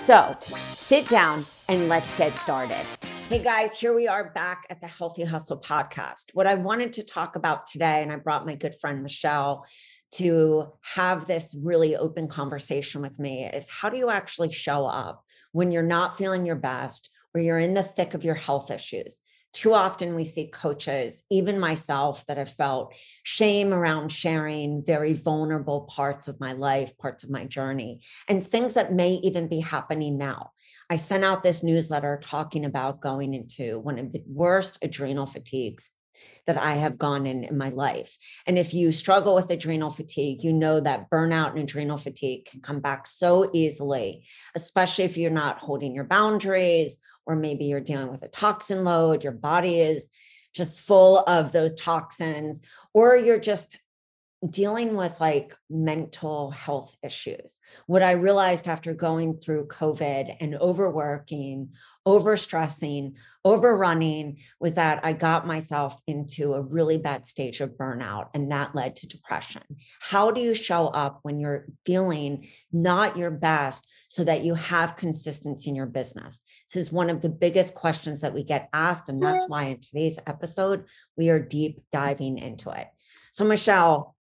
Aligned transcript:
So 0.00 0.34
sit 0.72 1.06
down 1.10 1.44
and 1.68 1.90
let's 1.90 2.16
get 2.16 2.34
started. 2.34 2.86
Hey 3.28 3.38
guys, 3.38 3.78
here 3.78 3.94
we 3.94 4.08
are 4.08 4.30
back 4.30 4.64
at 4.70 4.80
the 4.80 4.86
Healthy 4.86 5.24
Hustle 5.24 5.60
podcast. 5.60 6.30
What 6.32 6.46
I 6.46 6.54
wanted 6.54 6.94
to 6.94 7.04
talk 7.04 7.36
about 7.36 7.66
today, 7.66 8.02
and 8.02 8.10
I 8.10 8.16
brought 8.16 8.46
my 8.46 8.54
good 8.54 8.74
friend 8.80 9.02
Michelle 9.02 9.66
to 10.12 10.68
have 10.94 11.26
this 11.26 11.54
really 11.62 11.96
open 11.96 12.28
conversation 12.28 13.02
with 13.02 13.18
me, 13.18 13.44
is 13.44 13.68
how 13.68 13.90
do 13.90 13.98
you 13.98 14.08
actually 14.08 14.50
show 14.50 14.86
up 14.86 15.22
when 15.52 15.70
you're 15.70 15.82
not 15.82 16.16
feeling 16.16 16.46
your 16.46 16.56
best 16.56 17.10
or 17.34 17.42
you're 17.42 17.58
in 17.58 17.74
the 17.74 17.82
thick 17.82 18.14
of 18.14 18.24
your 18.24 18.34
health 18.34 18.70
issues? 18.70 19.20
Too 19.52 19.74
often 19.74 20.14
we 20.14 20.24
see 20.24 20.48
coaches, 20.48 21.24
even 21.30 21.58
myself, 21.58 22.24
that 22.26 22.36
have 22.36 22.52
felt 22.52 22.94
shame 23.22 23.72
around 23.72 24.10
sharing 24.10 24.84
very 24.84 25.12
vulnerable 25.12 25.82
parts 25.82 26.28
of 26.28 26.40
my 26.40 26.52
life, 26.52 26.96
parts 26.98 27.24
of 27.24 27.30
my 27.30 27.44
journey, 27.44 28.00
and 28.28 28.42
things 28.42 28.74
that 28.74 28.92
may 28.92 29.14
even 29.14 29.48
be 29.48 29.60
happening 29.60 30.16
now. 30.16 30.50
I 30.88 30.96
sent 30.96 31.24
out 31.24 31.42
this 31.42 31.62
newsletter 31.62 32.20
talking 32.22 32.64
about 32.64 33.00
going 33.00 33.34
into 33.34 33.78
one 33.80 33.98
of 33.98 34.12
the 34.12 34.22
worst 34.26 34.78
adrenal 34.82 35.26
fatigues 35.26 35.90
that 36.46 36.58
I 36.58 36.74
have 36.74 36.98
gone 36.98 37.26
in 37.26 37.44
in 37.44 37.56
my 37.56 37.70
life. 37.70 38.16
And 38.46 38.58
if 38.58 38.74
you 38.74 38.92
struggle 38.92 39.34
with 39.34 39.50
adrenal 39.50 39.90
fatigue, 39.90 40.42
you 40.42 40.52
know 40.52 40.80
that 40.80 41.10
burnout 41.10 41.50
and 41.50 41.60
adrenal 41.60 41.96
fatigue 41.96 42.46
can 42.46 42.60
come 42.60 42.80
back 42.80 43.06
so 43.06 43.50
easily, 43.52 44.26
especially 44.54 45.04
if 45.04 45.16
you're 45.16 45.30
not 45.30 45.58
holding 45.58 45.94
your 45.94 46.04
boundaries 46.04 46.98
or 47.30 47.36
maybe 47.36 47.66
you're 47.66 47.78
dealing 47.80 48.10
with 48.10 48.24
a 48.24 48.28
toxin 48.28 48.82
load, 48.82 49.22
your 49.22 49.32
body 49.32 49.78
is 49.78 50.08
just 50.52 50.80
full 50.80 51.20
of 51.20 51.52
those 51.52 51.76
toxins, 51.76 52.60
or 52.92 53.16
you're 53.16 53.38
just 53.38 53.78
dealing 54.48 54.96
with 54.96 55.20
like 55.20 55.54
mental 55.68 56.50
health 56.50 56.96
issues. 57.04 57.60
What 57.86 58.02
I 58.02 58.12
realized 58.12 58.66
after 58.66 58.94
going 58.94 59.36
through 59.38 59.68
COVID 59.68 60.38
and 60.40 60.56
overworking, 60.56 61.70
overstressing, 62.06 63.18
overrunning 63.44 64.38
was 64.58 64.74
that 64.74 65.04
I 65.04 65.12
got 65.12 65.46
myself 65.46 66.00
into 66.06 66.54
a 66.54 66.62
really 66.62 66.98
bad 66.98 67.26
stage 67.26 67.60
of 67.60 67.76
burnout 67.76 68.28
and 68.34 68.50
that 68.50 68.74
led 68.74 68.96
to 68.96 69.08
depression. 69.08 69.62
How 70.00 70.30
do 70.30 70.40
you 70.40 70.54
show 70.54 70.86
up 70.88 71.20
when 71.22 71.38
you're 71.38 71.66
feeling 71.84 72.48
not 72.72 73.16
your 73.16 73.30
best 73.30 73.86
so 74.08 74.24
that 74.24 74.44
you 74.44 74.54
have 74.54 74.96
consistency 74.96 75.70
in 75.70 75.76
your 75.76 75.86
business? 75.86 76.42
This 76.66 76.86
is 76.86 76.92
one 76.92 77.10
of 77.10 77.20
the 77.20 77.28
biggest 77.28 77.74
questions 77.74 78.22
that 78.22 78.34
we 78.34 78.44
get 78.44 78.68
asked. 78.72 79.08
And 79.08 79.22
that's 79.22 79.44
mm. 79.44 79.50
why 79.50 79.64
in 79.64 79.80
today's 79.80 80.18
episode, 80.26 80.84
we 81.16 81.28
are 81.28 81.40
deep 81.40 81.80
diving 81.92 82.38
into 82.38 82.70
it. 82.70 82.86
So, 83.32 83.44
Michelle, 83.44 84.16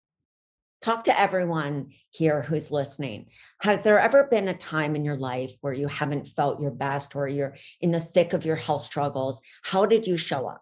talk 0.85 1.05
to 1.05 1.19
everyone 1.19 1.89
here 2.11 2.43
who's 2.43 2.71
listening. 2.71 3.27
Has 3.63 3.83
there 3.83 3.99
ever 3.99 4.29
been 4.31 4.49
a 4.49 4.55
time 4.55 4.95
in 4.95 5.05
your 5.05 5.17
life 5.17 5.53
where 5.63 5.73
you 5.73 5.89
haven't 5.89 6.29
felt 6.29 6.61
your 6.61 6.71
best 6.71 7.17
or 7.17 7.27
you're 7.27 7.57
in 7.81 7.91
the 7.91 8.01
thick 8.01 8.35
of 8.35 8.45
your 8.45 8.57
health 8.57 8.83
struggles? 8.83 9.41
How 9.63 9.87
did 9.87 10.07
you 10.07 10.19
show 10.19 10.47
up? 10.47 10.61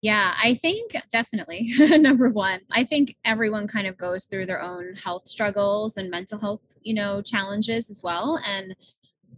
Yeah, 0.00 0.34
I 0.40 0.54
think 0.54 0.92
definitely. 1.10 1.72
Number 1.78 2.28
one, 2.28 2.60
I 2.70 2.84
think 2.84 3.16
everyone 3.24 3.66
kind 3.66 3.86
of 3.86 3.96
goes 3.96 4.26
through 4.26 4.46
their 4.46 4.62
own 4.62 4.94
health 4.94 5.26
struggles 5.26 5.96
and 5.96 6.10
mental 6.10 6.38
health, 6.38 6.76
you 6.82 6.94
know, 6.94 7.20
challenges 7.20 7.90
as 7.90 8.02
well. 8.02 8.38
And 8.46 8.76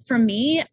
for 0.04 0.18
me, 0.18 0.64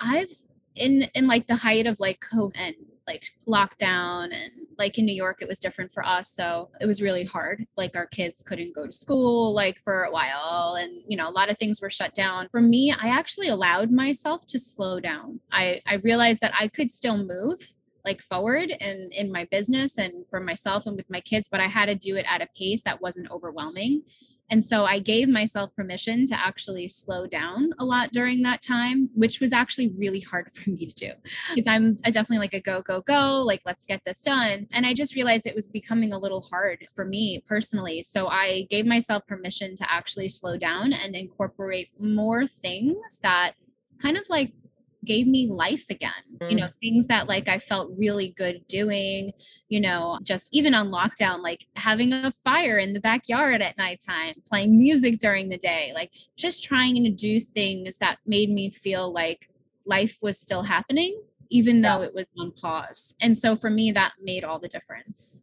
I've 0.00 0.30
in 0.74 1.06
in 1.14 1.28
like 1.28 1.46
the 1.46 1.56
height 1.56 1.86
of 1.86 2.00
like 2.00 2.20
COVID 2.20 2.52
and 2.56 2.74
like 3.06 3.28
lockdown 3.46 4.24
and 4.24 4.50
like 4.78 4.98
in 4.98 5.04
New 5.04 5.14
York 5.14 5.42
it 5.42 5.48
was 5.48 5.58
different 5.58 5.92
for 5.92 6.04
us 6.04 6.30
so 6.30 6.70
it 6.80 6.86
was 6.86 7.02
really 7.02 7.24
hard. 7.24 7.66
Like 7.76 7.96
our 7.96 8.06
kids 8.06 8.42
couldn't 8.42 8.74
go 8.74 8.86
to 8.86 8.92
school 8.92 9.54
like 9.54 9.78
for 9.84 10.04
a 10.04 10.10
while 10.10 10.76
and 10.78 11.02
you 11.06 11.16
know 11.16 11.28
a 11.28 11.30
lot 11.30 11.50
of 11.50 11.58
things 11.58 11.80
were 11.80 11.90
shut 11.90 12.14
down. 12.14 12.48
For 12.50 12.60
me 12.60 12.92
I 12.92 13.08
actually 13.08 13.48
allowed 13.48 13.90
myself 13.90 14.46
to 14.46 14.58
slow 14.58 15.00
down. 15.00 15.40
I 15.52 15.80
I 15.86 15.94
realized 15.94 16.40
that 16.40 16.54
I 16.58 16.68
could 16.68 16.90
still 16.90 17.18
move 17.18 17.74
like 18.04 18.20
forward 18.20 18.70
and 18.80 19.12
in 19.12 19.32
my 19.32 19.46
business 19.50 19.98
and 19.98 20.26
for 20.28 20.40
myself 20.40 20.86
and 20.86 20.96
with 20.96 21.08
my 21.08 21.20
kids 21.20 21.48
but 21.48 21.60
I 21.60 21.66
had 21.66 21.86
to 21.86 21.94
do 21.94 22.16
it 22.16 22.26
at 22.28 22.42
a 22.42 22.48
pace 22.54 22.82
that 22.82 23.00
wasn't 23.00 23.30
overwhelming 23.30 24.02
and 24.50 24.64
so 24.64 24.84
I 24.84 24.98
gave 24.98 25.28
myself 25.28 25.74
permission 25.74 26.26
to 26.26 26.34
actually 26.34 26.88
slow 26.88 27.26
down 27.26 27.70
a 27.78 27.84
lot 27.84 28.12
during 28.12 28.42
that 28.42 28.60
time, 28.60 29.08
which 29.14 29.40
was 29.40 29.52
actually 29.52 29.92
really 29.96 30.20
hard 30.20 30.50
for 30.54 30.70
me 30.70 30.86
to 30.86 30.94
do 30.94 31.12
because 31.54 31.66
I'm 31.66 31.94
definitely 31.94 32.38
like 32.38 32.54
a 32.54 32.60
go, 32.60 32.82
go, 32.82 33.00
go, 33.00 33.42
like, 33.42 33.62
let's 33.64 33.84
get 33.84 34.02
this 34.04 34.20
done. 34.22 34.66
And 34.72 34.86
I 34.86 34.94
just 34.94 35.14
realized 35.14 35.46
it 35.46 35.54
was 35.54 35.68
becoming 35.68 36.12
a 36.12 36.18
little 36.18 36.42
hard 36.42 36.86
for 36.94 37.04
me 37.04 37.42
personally. 37.46 38.02
So 38.02 38.28
I 38.28 38.66
gave 38.70 38.86
myself 38.86 39.26
permission 39.26 39.76
to 39.76 39.92
actually 39.92 40.28
slow 40.28 40.56
down 40.56 40.92
and 40.92 41.14
incorporate 41.14 41.88
more 41.98 42.46
things 42.46 43.20
that 43.22 43.52
kind 44.00 44.16
of 44.16 44.24
like 44.28 44.52
gave 45.04 45.26
me 45.26 45.48
life 45.48 45.86
again. 45.90 46.12
Mm. 46.40 46.50
You 46.50 46.56
know, 46.56 46.66
mm. 46.66 46.72
things 46.80 47.06
that 47.08 47.28
like 47.28 47.48
I 47.48 47.58
felt 47.58 47.92
really 47.96 48.28
good 48.28 48.66
doing, 48.66 49.32
you 49.68 49.80
know, 49.80 50.18
just 50.22 50.48
even 50.52 50.74
on 50.74 50.88
lockdown, 50.88 51.42
like 51.42 51.66
having 51.76 52.12
a 52.12 52.30
fire 52.30 52.78
in 52.78 52.92
the 52.92 53.00
backyard 53.00 53.62
at 53.62 53.78
nighttime, 53.78 54.34
playing 54.46 54.78
music 54.78 55.18
during 55.18 55.48
the 55.48 55.58
day, 55.58 55.92
like 55.94 56.12
just 56.36 56.64
trying 56.64 57.02
to 57.04 57.10
do 57.10 57.40
things 57.40 57.98
that 57.98 58.18
made 58.26 58.50
me 58.50 58.70
feel 58.70 59.12
like 59.12 59.48
life 59.86 60.18
was 60.22 60.38
still 60.38 60.62
happening, 60.62 61.20
even 61.50 61.82
though 61.82 62.02
it 62.02 62.14
was 62.14 62.26
on 62.38 62.52
pause. 62.52 63.14
And 63.20 63.36
so 63.36 63.56
for 63.56 63.70
me, 63.70 63.92
that 63.92 64.12
made 64.22 64.44
all 64.44 64.58
the 64.58 64.68
difference. 64.68 65.42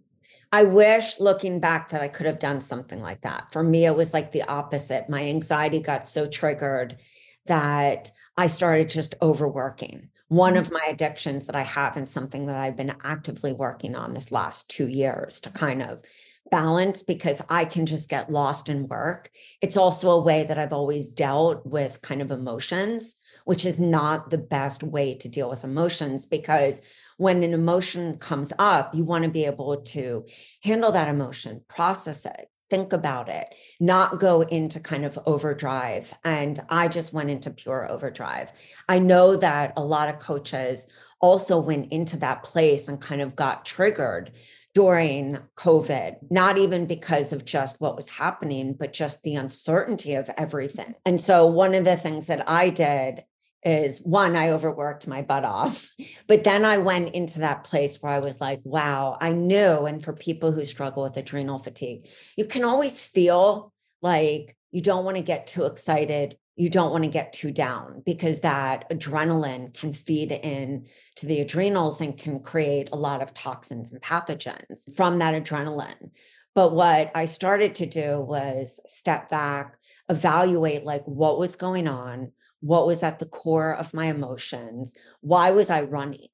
I 0.53 0.63
wish 0.63 1.19
looking 1.19 1.61
back 1.61 1.89
that 1.89 2.01
I 2.01 2.09
could 2.09 2.25
have 2.25 2.39
done 2.39 2.59
something 2.59 3.01
like 3.01 3.21
that. 3.21 3.53
For 3.53 3.63
me, 3.63 3.85
it 3.85 3.95
was 3.95 4.13
like 4.13 4.33
the 4.33 4.43
opposite. 4.43 5.07
My 5.07 5.23
anxiety 5.23 5.79
got 5.79 6.09
so 6.09 6.27
triggered 6.27 6.97
that 7.45 8.11
I 8.37 8.47
started 8.47 8.89
just 8.89 9.15
overworking. 9.21 10.09
One 10.27 10.55
of 10.55 10.65
mm-hmm. 10.65 10.75
my 10.75 10.85
addictions 10.89 11.45
that 11.47 11.55
I 11.55 11.63
have, 11.63 11.97
and 11.97 12.07
something 12.07 12.45
that 12.45 12.55
I've 12.55 12.77
been 12.77 12.95
actively 13.03 13.53
working 13.53 13.95
on 13.95 14.13
this 14.13 14.31
last 14.31 14.69
two 14.69 14.87
years 14.87 15.39
to 15.41 15.49
kind 15.49 15.81
of 15.81 16.01
balance 16.49 17.01
because 17.01 17.41
I 17.49 17.65
can 17.65 17.85
just 17.85 18.09
get 18.09 18.31
lost 18.31 18.69
in 18.69 18.87
work. 18.87 19.31
It's 19.61 19.77
also 19.77 20.11
a 20.11 20.21
way 20.21 20.43
that 20.43 20.59
I've 20.59 20.73
always 20.73 21.07
dealt 21.07 21.65
with 21.65 22.01
kind 22.01 22.21
of 22.21 22.29
emotions, 22.29 23.15
which 23.45 23.65
is 23.65 23.79
not 23.79 24.29
the 24.29 24.37
best 24.37 24.83
way 24.83 25.15
to 25.15 25.29
deal 25.29 25.49
with 25.49 25.63
emotions 25.63 26.25
because 26.25 26.81
when 27.17 27.43
an 27.43 27.53
emotion 27.53 28.17
comes 28.17 28.51
up, 28.59 28.93
you 28.93 29.05
want 29.05 29.23
to 29.23 29.29
be 29.29 29.45
able 29.45 29.81
to 29.81 30.25
handle 30.63 30.91
that 30.91 31.07
emotion, 31.07 31.63
process 31.69 32.25
it, 32.25 32.49
think 32.71 32.93
about 32.93 33.27
it, 33.27 33.53
not 33.79 34.19
go 34.19 34.41
into 34.41 34.79
kind 34.79 35.05
of 35.05 35.19
overdrive. 35.27 36.13
And 36.23 36.57
I 36.69 36.87
just 36.87 37.11
went 37.11 37.29
into 37.29 37.51
pure 37.51 37.87
overdrive. 37.87 38.49
I 38.87 38.97
know 38.97 39.35
that 39.35 39.73
a 39.75 39.83
lot 39.83 40.09
of 40.09 40.19
coaches 40.19 40.87
also 41.19 41.59
went 41.59 41.91
into 41.91 42.17
that 42.17 42.43
place 42.43 42.87
and 42.87 42.99
kind 42.99 43.21
of 43.21 43.35
got 43.35 43.65
triggered 43.65 44.31
during 44.73 45.37
COVID, 45.57 46.15
not 46.29 46.57
even 46.57 46.85
because 46.85 47.33
of 47.33 47.43
just 47.43 47.81
what 47.81 47.97
was 47.97 48.09
happening, 48.09 48.73
but 48.73 48.93
just 48.93 49.21
the 49.21 49.35
uncertainty 49.35 50.13
of 50.15 50.29
everything. 50.37 50.95
And 51.05 51.19
so, 51.19 51.45
one 51.45 51.75
of 51.75 51.83
the 51.83 51.97
things 51.97 52.27
that 52.27 52.49
I 52.49 52.69
did 52.69 53.25
is 53.63 53.99
one, 53.99 54.35
I 54.35 54.49
overworked 54.49 55.07
my 55.07 55.21
butt 55.21 55.45
off. 55.45 55.89
But 56.27 56.43
then 56.45 56.63
I 56.63 56.77
went 56.77 57.13
into 57.13 57.39
that 57.39 57.65
place 57.65 58.01
where 58.01 58.13
I 58.13 58.19
was 58.19 58.39
like, 58.39 58.61
wow, 58.63 59.17
I 59.19 59.33
knew. 59.33 59.85
And 59.85 60.01
for 60.01 60.13
people 60.13 60.51
who 60.51 60.63
struggle 60.63 61.03
with 61.03 61.17
adrenal 61.17 61.59
fatigue, 61.59 62.07
you 62.37 62.45
can 62.45 62.63
always 62.63 63.01
feel 63.01 63.73
like 64.01 64.55
you 64.71 64.81
don't 64.81 65.03
want 65.03 65.17
to 65.17 65.23
get 65.23 65.47
too 65.47 65.65
excited 65.65 66.37
you 66.55 66.69
don't 66.69 66.91
want 66.91 67.03
to 67.03 67.09
get 67.09 67.33
too 67.33 67.51
down 67.51 68.03
because 68.05 68.41
that 68.41 68.89
adrenaline 68.91 69.73
can 69.73 69.93
feed 69.93 70.31
in 70.31 70.85
to 71.15 71.25
the 71.25 71.39
adrenals 71.39 72.01
and 72.01 72.17
can 72.17 72.39
create 72.39 72.89
a 72.91 72.95
lot 72.97 73.21
of 73.21 73.33
toxins 73.33 73.91
and 73.91 74.01
pathogens 74.01 74.95
from 74.95 75.17
that 75.17 75.33
adrenaline. 75.41 76.11
But 76.53 76.73
what 76.73 77.09
I 77.15 77.25
started 77.25 77.75
to 77.75 77.85
do 77.85 78.19
was 78.19 78.79
step 78.85 79.29
back, 79.29 79.77
evaluate 80.09 80.83
like 80.83 81.03
what 81.05 81.39
was 81.39 81.55
going 81.55 81.87
on, 81.87 82.31
what 82.61 82.87
was 82.87 83.03
at 83.03 83.19
the 83.19 83.25
core 83.25 83.75
of 83.75 83.93
my 83.93 84.05
emotions, 84.05 84.95
why 85.19 85.51
was 85.51 85.69
I 85.69 85.81
running? 85.81 86.29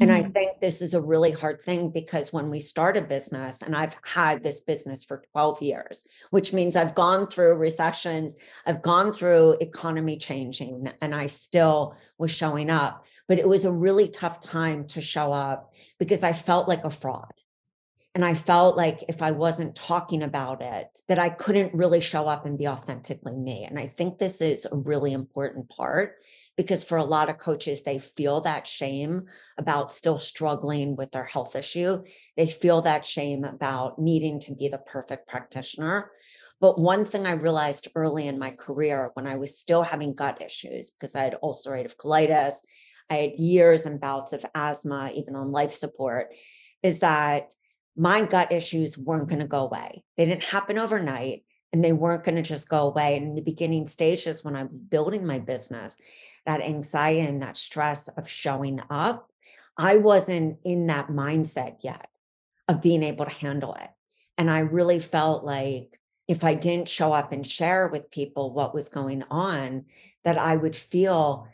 And 0.00 0.12
I 0.12 0.22
mm-hmm. 0.22 0.32
think 0.32 0.60
this 0.60 0.82
is 0.82 0.92
a 0.92 1.00
really 1.00 1.30
hard 1.30 1.60
thing 1.60 1.90
because 1.90 2.32
when 2.32 2.50
we 2.50 2.58
start 2.58 2.96
a 2.96 3.02
business, 3.02 3.62
and 3.62 3.76
I've 3.76 3.96
had 4.02 4.42
this 4.42 4.60
business 4.60 5.04
for 5.04 5.22
12 5.32 5.62
years, 5.62 6.04
which 6.30 6.52
means 6.52 6.74
I've 6.74 6.96
gone 6.96 7.28
through 7.28 7.54
recessions, 7.54 8.34
I've 8.66 8.82
gone 8.82 9.12
through 9.12 9.58
economy 9.60 10.16
changing, 10.16 10.92
and 11.00 11.14
I 11.14 11.28
still 11.28 11.96
was 12.18 12.32
showing 12.32 12.70
up. 12.70 13.06
But 13.28 13.38
it 13.38 13.48
was 13.48 13.64
a 13.64 13.72
really 13.72 14.08
tough 14.08 14.40
time 14.40 14.86
to 14.88 15.00
show 15.00 15.32
up 15.32 15.72
because 16.00 16.24
I 16.24 16.32
felt 16.32 16.66
like 16.66 16.84
a 16.84 16.90
fraud. 16.90 17.32
And 18.14 18.24
I 18.24 18.34
felt 18.34 18.76
like 18.76 19.00
if 19.08 19.22
I 19.22 19.32
wasn't 19.32 19.74
talking 19.74 20.22
about 20.22 20.62
it, 20.62 21.00
that 21.08 21.18
I 21.18 21.30
couldn't 21.30 21.74
really 21.74 22.00
show 22.00 22.28
up 22.28 22.46
and 22.46 22.56
be 22.56 22.68
authentically 22.68 23.36
me. 23.36 23.64
And 23.68 23.76
I 23.76 23.88
think 23.88 24.18
this 24.18 24.40
is 24.40 24.66
a 24.70 24.76
really 24.76 25.12
important 25.12 25.68
part 25.68 26.18
because 26.56 26.84
for 26.84 26.96
a 26.96 27.04
lot 27.04 27.28
of 27.28 27.38
coaches, 27.38 27.82
they 27.82 27.98
feel 27.98 28.40
that 28.42 28.68
shame 28.68 29.24
about 29.58 29.92
still 29.92 30.18
struggling 30.18 30.94
with 30.94 31.10
their 31.10 31.24
health 31.24 31.56
issue. 31.56 32.04
They 32.36 32.46
feel 32.46 32.82
that 32.82 33.04
shame 33.04 33.42
about 33.42 33.98
needing 33.98 34.38
to 34.40 34.54
be 34.54 34.68
the 34.68 34.78
perfect 34.78 35.26
practitioner. 35.26 36.12
But 36.60 36.78
one 36.78 37.04
thing 37.04 37.26
I 37.26 37.32
realized 37.32 37.88
early 37.96 38.28
in 38.28 38.38
my 38.38 38.52
career 38.52 39.10
when 39.14 39.26
I 39.26 39.34
was 39.36 39.58
still 39.58 39.82
having 39.82 40.14
gut 40.14 40.40
issues 40.40 40.90
because 40.90 41.16
I 41.16 41.24
had 41.24 41.36
ulcerative 41.42 41.96
colitis, 41.96 42.58
I 43.10 43.14
had 43.14 43.32
years 43.38 43.86
and 43.86 44.00
bouts 44.00 44.32
of 44.32 44.46
asthma, 44.54 45.10
even 45.16 45.34
on 45.34 45.50
life 45.50 45.72
support, 45.72 46.28
is 46.80 47.00
that 47.00 47.52
my 47.96 48.24
gut 48.24 48.52
issues 48.52 48.98
weren't 48.98 49.28
going 49.28 49.40
to 49.40 49.46
go 49.46 49.64
away. 49.64 50.02
They 50.16 50.26
didn't 50.26 50.44
happen 50.44 50.78
overnight 50.78 51.44
and 51.72 51.84
they 51.84 51.92
weren't 51.92 52.24
going 52.24 52.36
to 52.36 52.42
just 52.42 52.68
go 52.68 52.86
away. 52.86 53.16
And 53.16 53.28
in 53.28 53.34
the 53.34 53.42
beginning 53.42 53.86
stages, 53.86 54.44
when 54.44 54.56
I 54.56 54.64
was 54.64 54.80
building 54.80 55.26
my 55.26 55.38
business, 55.38 55.96
that 56.46 56.60
anxiety 56.60 57.20
and 57.20 57.42
that 57.42 57.56
stress 57.56 58.08
of 58.08 58.28
showing 58.28 58.80
up, 58.90 59.30
I 59.76 59.96
wasn't 59.96 60.58
in 60.64 60.86
that 60.88 61.08
mindset 61.08 61.76
yet 61.80 62.08
of 62.68 62.80
being 62.80 63.02
able 63.02 63.24
to 63.24 63.30
handle 63.30 63.74
it. 63.74 63.90
And 64.38 64.50
I 64.50 64.60
really 64.60 65.00
felt 65.00 65.44
like 65.44 65.98
if 66.26 66.42
I 66.42 66.54
didn't 66.54 66.88
show 66.88 67.12
up 67.12 67.32
and 67.32 67.46
share 67.46 67.88
with 67.88 68.10
people 68.10 68.52
what 68.52 68.74
was 68.74 68.88
going 68.88 69.24
on, 69.30 69.84
that 70.24 70.38
I 70.38 70.56
would 70.56 70.74
feel 70.74 71.48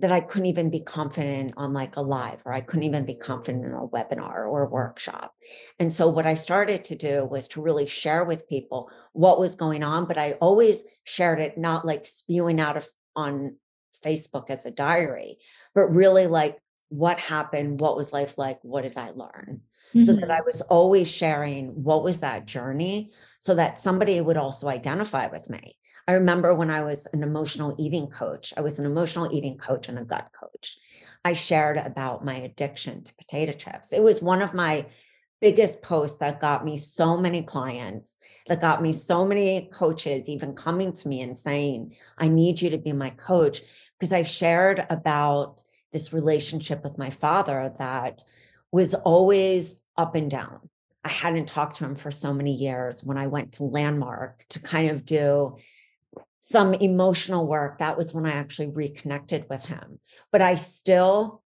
that 0.00 0.10
I 0.10 0.20
couldn't 0.20 0.46
even 0.46 0.70
be 0.70 0.80
confident 0.80 1.54
on 1.56 1.72
like 1.72 1.96
a 1.96 2.00
live 2.00 2.42
or 2.44 2.52
I 2.52 2.60
couldn't 2.60 2.82
even 2.82 3.06
be 3.06 3.14
confident 3.14 3.64
in 3.64 3.72
a 3.72 3.86
webinar 3.86 4.46
or 4.46 4.64
a 4.64 4.68
workshop. 4.68 5.34
And 5.78 5.92
so 5.92 6.08
what 6.08 6.26
I 6.26 6.34
started 6.34 6.84
to 6.86 6.96
do 6.96 7.24
was 7.24 7.46
to 7.48 7.62
really 7.62 7.86
share 7.86 8.24
with 8.24 8.48
people 8.48 8.90
what 9.12 9.38
was 9.38 9.54
going 9.54 9.84
on, 9.84 10.06
but 10.06 10.18
I 10.18 10.32
always 10.32 10.84
shared 11.04 11.38
it 11.38 11.56
not 11.56 11.86
like 11.86 12.06
spewing 12.06 12.60
out 12.60 12.76
of 12.76 12.88
on 13.14 13.56
Facebook 14.04 14.50
as 14.50 14.66
a 14.66 14.70
diary, 14.70 15.38
but 15.74 15.86
really 15.86 16.26
like 16.26 16.58
what 16.88 17.18
happened, 17.18 17.80
what 17.80 17.96
was 17.96 18.12
life 18.12 18.36
like, 18.36 18.58
what 18.62 18.82
did 18.82 18.98
I 18.98 19.10
learn? 19.10 19.62
Mm-hmm. 19.94 20.00
So 20.00 20.12
that 20.14 20.22
mm-hmm. 20.22 20.32
I 20.32 20.40
was 20.40 20.60
always 20.62 21.10
sharing 21.10 21.68
what 21.84 22.02
was 22.02 22.20
that 22.20 22.46
journey 22.46 23.12
so 23.38 23.54
that 23.54 23.78
somebody 23.78 24.20
would 24.20 24.36
also 24.36 24.68
identify 24.68 25.28
with 25.28 25.48
me. 25.48 25.76
I 26.06 26.12
remember 26.12 26.54
when 26.54 26.70
I 26.70 26.82
was 26.82 27.06
an 27.12 27.22
emotional 27.22 27.74
eating 27.78 28.08
coach, 28.08 28.52
I 28.56 28.60
was 28.60 28.78
an 28.78 28.86
emotional 28.86 29.32
eating 29.32 29.56
coach 29.56 29.88
and 29.88 29.98
a 29.98 30.04
gut 30.04 30.30
coach. 30.38 30.76
I 31.24 31.32
shared 31.32 31.78
about 31.78 32.24
my 32.24 32.34
addiction 32.34 33.02
to 33.04 33.14
potato 33.14 33.52
chips. 33.52 33.92
It 33.92 34.02
was 34.02 34.20
one 34.20 34.42
of 34.42 34.52
my 34.52 34.86
biggest 35.40 35.82
posts 35.82 36.18
that 36.18 36.40
got 36.40 36.64
me 36.64 36.76
so 36.76 37.16
many 37.16 37.42
clients, 37.42 38.16
that 38.48 38.60
got 38.60 38.82
me 38.82 38.92
so 38.92 39.24
many 39.24 39.68
coaches 39.72 40.28
even 40.28 40.54
coming 40.54 40.92
to 40.92 41.08
me 41.08 41.20
and 41.22 41.36
saying, 41.36 41.94
I 42.18 42.28
need 42.28 42.60
you 42.60 42.70
to 42.70 42.78
be 42.78 42.92
my 42.92 43.10
coach. 43.10 43.60
Because 43.98 44.12
I 44.12 44.22
shared 44.24 44.84
about 44.90 45.62
this 45.92 46.12
relationship 46.12 46.82
with 46.82 46.98
my 46.98 47.10
father 47.10 47.74
that 47.78 48.22
was 48.72 48.92
always 48.94 49.80
up 49.96 50.14
and 50.14 50.30
down. 50.30 50.68
I 51.04 51.08
hadn't 51.08 51.46
talked 51.46 51.76
to 51.76 51.84
him 51.84 51.94
for 51.94 52.10
so 52.10 52.32
many 52.32 52.52
years. 52.52 53.04
When 53.04 53.18
I 53.18 53.26
went 53.26 53.52
to 53.52 53.64
Landmark 53.64 54.44
to 54.50 54.60
kind 54.60 54.90
of 54.90 55.04
do 55.04 55.56
some 56.40 56.74
emotional 56.74 57.46
work, 57.46 57.78
that 57.78 57.96
was 57.96 58.14
when 58.14 58.26
I 58.26 58.32
actually 58.32 58.70
reconnected 58.70 59.46
with 59.48 59.66
him. 59.66 59.98
But 60.32 60.42
I 60.42 60.54
still 60.54 61.42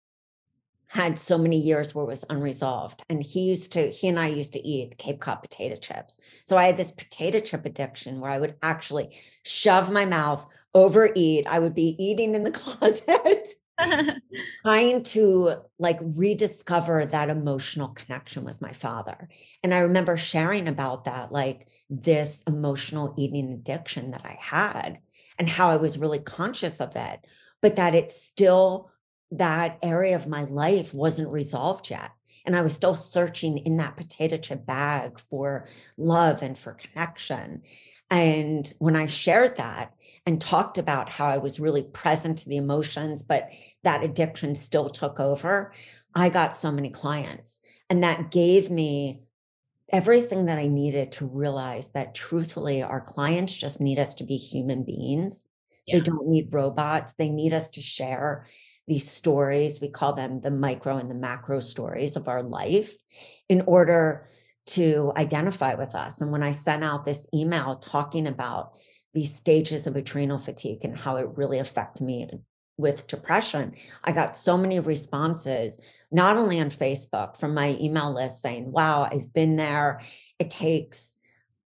had 0.88 1.18
so 1.18 1.40
many 1.40 1.60
years 1.60 1.95
where 1.95 2.04
it 2.04 2.07
was 2.07 2.24
unresolved. 2.30 3.04
And 3.10 3.22
he 3.24 3.42
used 3.42 3.74
to, 3.74 3.90
he 3.90 4.07
and 4.07 4.19
I 4.19 4.28
used 4.28 4.54
to 4.54 4.60
eat 4.60 5.00
Cape 5.00 5.19
Cod 5.19 5.42
potato 5.42 5.75
chips. 5.75 6.19
So 6.46 6.56
I 6.56 6.66
had 6.68 6.78
this 6.78 6.92
potato 6.92 7.39
chip 7.39 7.66
addiction 7.66 8.19
where 8.19 8.30
I 8.30 8.38
would 8.38 8.56
actually 8.62 9.18
shove 9.44 9.92
my 9.92 10.06
mouth, 10.06 10.46
overeat. 10.75 11.48
I 11.48 11.57
would 11.57 11.74
be 11.74 11.96
eating 11.98 12.36
in 12.36 12.44
the 12.44 12.51
closet 12.62 13.50
trying 14.64 15.04
to 15.04 15.56
like 15.80 16.00
rediscover 16.02 17.06
that 17.06 17.30
emotional 17.30 17.90
connection 17.90 18.44
with 18.44 18.62
my 18.62 18.72
father. 18.72 19.30
And 19.64 19.74
I 19.74 19.80
remember 19.80 20.18
sharing 20.18 20.68
about 20.68 21.06
that, 21.06 21.31
like 21.31 21.68
this 21.90 22.44
emotional 22.48 23.14
eating 23.18 23.52
addiction 23.52 24.12
that 24.12 24.25
I 24.25 24.38
had 24.40 25.00
and 25.40 25.50
how 25.50 25.70
I 25.70 25.78
was 25.78 25.98
really 25.98 26.20
conscious 26.20 26.80
of 26.80 26.96
it, 26.96 27.25
but 27.62 27.75
that 27.78 27.96
it's 27.96 28.22
still 28.22 28.92
that 29.31 29.80
area 29.81 30.16
of 30.16 30.28
my 30.28 30.44
life 30.44 30.94
wasn't 30.94 31.34
resolved 31.34 31.90
yet. 31.90 32.12
And 32.46 32.56
I 32.56 32.62
was 32.62 32.74
still 32.74 32.96
searching 32.96 33.58
in 33.60 33.78
that 33.78 33.98
potato 33.98 34.38
chip 34.38 34.66
bag 34.66 35.20
for 35.20 35.68
love 35.98 36.42
and 36.42 36.58
for 36.58 36.74
connection. 36.74 37.62
And 38.10 38.72
when 38.80 38.96
I 38.96 39.08
shared 39.08 39.56
that 39.58 39.94
and 40.25 40.40
talked 40.40 40.78
about 40.78 41.10
how 41.10 41.28
I 41.28 41.38
was 41.38 41.60
really 41.60 41.84
present 41.84 42.40
to 42.40 42.50
the 42.50 42.58
emotions, 42.58 43.24
but 43.24 43.50
that 43.84 44.04
addiction 44.04 44.56
still 44.56 44.90
took 44.90 45.20
over, 45.20 45.74
I 46.16 46.30
got 46.30 46.56
so 46.56 46.72
many 46.72 46.90
clients. 46.90 47.60
And 47.90 48.04
that 48.04 48.31
gave 48.31 48.70
me 48.70 49.24
everything 49.92 50.46
that 50.46 50.58
I 50.58 50.68
needed 50.68 51.12
to 51.14 51.28
realize 51.28 51.92
that 51.92 52.16
truthfully, 52.16 52.81
our 52.81 53.02
clients 53.02 53.54
just 53.54 53.81
need 53.81 54.00
us 54.00 54.16
to 54.16 54.24
be 54.24 54.38
human 54.38 54.84
beings. 54.84 55.46
Yeah. 55.86 55.98
They 55.98 56.02
don't 56.02 56.28
need 56.28 56.54
robots. 56.54 57.14
They 57.14 57.30
need 57.30 57.54
us 57.54 57.68
to 57.70 57.81
share 57.81 58.48
these 58.88 59.10
stories. 59.10 59.81
We 59.81 59.90
call 59.90 60.14
them 60.14 60.42
the 60.42 60.52
micro 60.52 60.98
and 60.98 61.12
the 61.12 61.16
macro 61.16 61.60
stories 61.60 62.16
of 62.16 62.28
our 62.28 62.44
life 62.44 62.96
in 63.50 63.62
order 63.62 64.30
to 64.65 65.12
identify 65.18 65.75
with 65.75 65.94
us. 65.94 66.22
And 66.22 66.32
when 66.32 66.44
I 66.44 66.53
sent 66.53 66.84
out 66.84 67.03
this 67.03 67.27
email 67.34 67.75
talking 67.75 68.27
about 68.27 68.74
these 69.13 69.34
stages 69.34 69.88
of 69.88 69.96
adrenal 69.96 70.38
fatigue 70.38 70.84
and 70.84 70.98
how 70.98 71.17
it 71.17 71.29
really 71.36 71.60
affected 71.60 72.03
me 72.03 72.29
with 72.77 73.08
depression, 73.08 73.74
I 74.03 74.12
got 74.12 74.36
so 74.36 74.58
many 74.58 74.79
responses, 74.79 75.79
not 76.12 76.38
only 76.38 76.60
on 76.60 76.70
Facebook 76.70 77.38
from 77.38 77.53
my 77.53 77.77
email 77.79 78.12
list 78.12 78.41
saying, 78.41 78.72
wow, 78.72 79.08
I've 79.12 79.32
been 79.34 79.55
there. 79.55 80.01
It 80.39 80.50
takes 80.50 81.15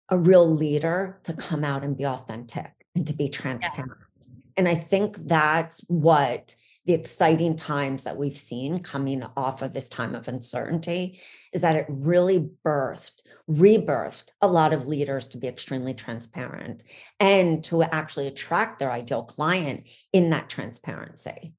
a 0.09 0.17
real 0.17 0.49
leader 0.49 1.19
to 1.23 1.33
come 1.33 1.63
out 1.63 1.83
and 1.83 1.97
be 1.97 2.05
authentic 2.05 2.71
and 2.95 3.07
to 3.07 3.13
be 3.13 3.29
transparent. 3.29 3.93
Yeah. 4.21 4.27
And 4.57 4.67
I 4.67 4.75
think 4.75 5.15
that's 5.27 5.81
what 5.87 6.55
the 6.87 6.93
exciting 6.93 7.57
times 7.57 8.03
that 8.03 8.15
we've 8.15 8.37
seen 8.37 8.79
coming 8.79 9.21
off 9.35 9.61
of 9.61 9.73
this 9.73 9.89
time 9.89 10.15
of 10.15 10.29
uncertainty 10.29 11.19
is 11.51 11.61
that 11.61 11.75
it 11.75 11.85
really 11.89 12.49
birthed, 12.65 13.23
rebirthed 13.49 14.31
a 14.41 14.47
lot 14.47 14.73
of 14.73 14.87
leaders 14.87 15.27
to 15.27 15.37
be 15.37 15.49
extremely 15.49 15.93
transparent 15.93 16.85
and 17.19 17.61
to 17.65 17.83
actually 17.83 18.25
attract 18.25 18.79
their 18.79 18.89
ideal 18.89 19.21
client 19.21 19.83
in 20.13 20.29
that 20.29 20.49
transparency. 20.49 21.53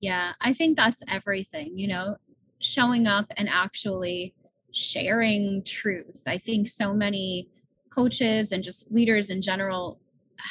Yeah, 0.00 0.34
I 0.40 0.52
think 0.52 0.76
that's 0.76 1.02
everything, 1.08 1.76
you 1.76 1.88
know, 1.88 2.16
showing 2.60 3.08
up 3.08 3.26
and 3.36 3.48
actually 3.48 4.34
sharing 4.72 5.64
truth. 5.64 6.22
I 6.28 6.38
think 6.38 6.68
so 6.68 6.94
many 6.94 7.48
coaches 7.90 8.52
and 8.52 8.62
just 8.62 8.92
leaders 8.92 9.30
in 9.30 9.42
general 9.42 9.98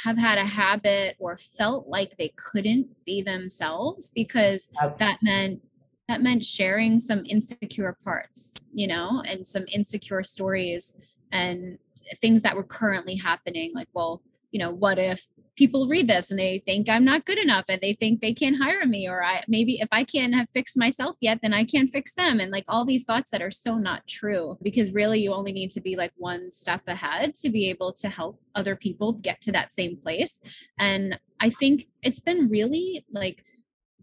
have 0.03 0.17
had 0.17 0.37
a 0.37 0.45
habit 0.45 1.15
or 1.19 1.37
felt 1.37 1.87
like 1.87 2.17
they 2.17 2.33
couldn't 2.35 2.87
be 3.05 3.21
themselves 3.21 4.09
because 4.13 4.69
that 4.97 5.19
meant 5.21 5.61
that 6.07 6.21
meant 6.21 6.43
sharing 6.43 6.99
some 6.99 7.23
insecure 7.25 7.95
parts 8.03 8.65
you 8.73 8.87
know 8.87 9.23
and 9.27 9.45
some 9.45 9.65
insecure 9.71 10.23
stories 10.23 10.95
and 11.31 11.77
things 12.15 12.41
that 12.41 12.55
were 12.55 12.63
currently 12.63 13.15
happening 13.15 13.71
like 13.75 13.87
well 13.93 14.21
you 14.51 14.59
know 14.59 14.71
what 14.71 14.97
if 14.97 15.27
people 15.55 15.87
read 15.87 16.07
this 16.07 16.31
and 16.31 16.39
they 16.39 16.59
think 16.65 16.89
I'm 16.89 17.05
not 17.05 17.25
good 17.25 17.37
enough 17.37 17.65
and 17.69 17.79
they 17.81 17.93
think 17.93 18.21
they 18.21 18.33
can't 18.33 18.61
hire 18.61 18.85
me 18.85 19.07
or 19.07 19.23
I 19.23 19.43
maybe 19.47 19.79
if 19.79 19.89
I 19.91 20.03
can't 20.03 20.33
have 20.33 20.49
fixed 20.49 20.77
myself 20.77 21.17
yet 21.21 21.39
then 21.41 21.53
I 21.53 21.63
can't 21.63 21.89
fix 21.89 22.13
them 22.15 22.39
and 22.39 22.51
like 22.51 22.65
all 22.67 22.85
these 22.85 23.03
thoughts 23.03 23.29
that 23.29 23.41
are 23.41 23.51
so 23.51 23.77
not 23.77 24.07
true 24.07 24.57
because 24.61 24.93
really 24.93 25.19
you 25.19 25.33
only 25.33 25.51
need 25.51 25.69
to 25.71 25.81
be 25.81 25.95
like 25.95 26.11
one 26.15 26.51
step 26.51 26.81
ahead 26.87 27.35
to 27.35 27.49
be 27.49 27.69
able 27.69 27.93
to 27.93 28.09
help 28.09 28.39
other 28.55 28.75
people 28.75 29.13
get 29.13 29.41
to 29.41 29.51
that 29.51 29.71
same 29.71 29.97
place 29.97 30.41
and 30.79 31.19
I 31.39 31.49
think 31.49 31.87
it's 32.01 32.19
been 32.19 32.47
really 32.49 33.05
like 33.11 33.43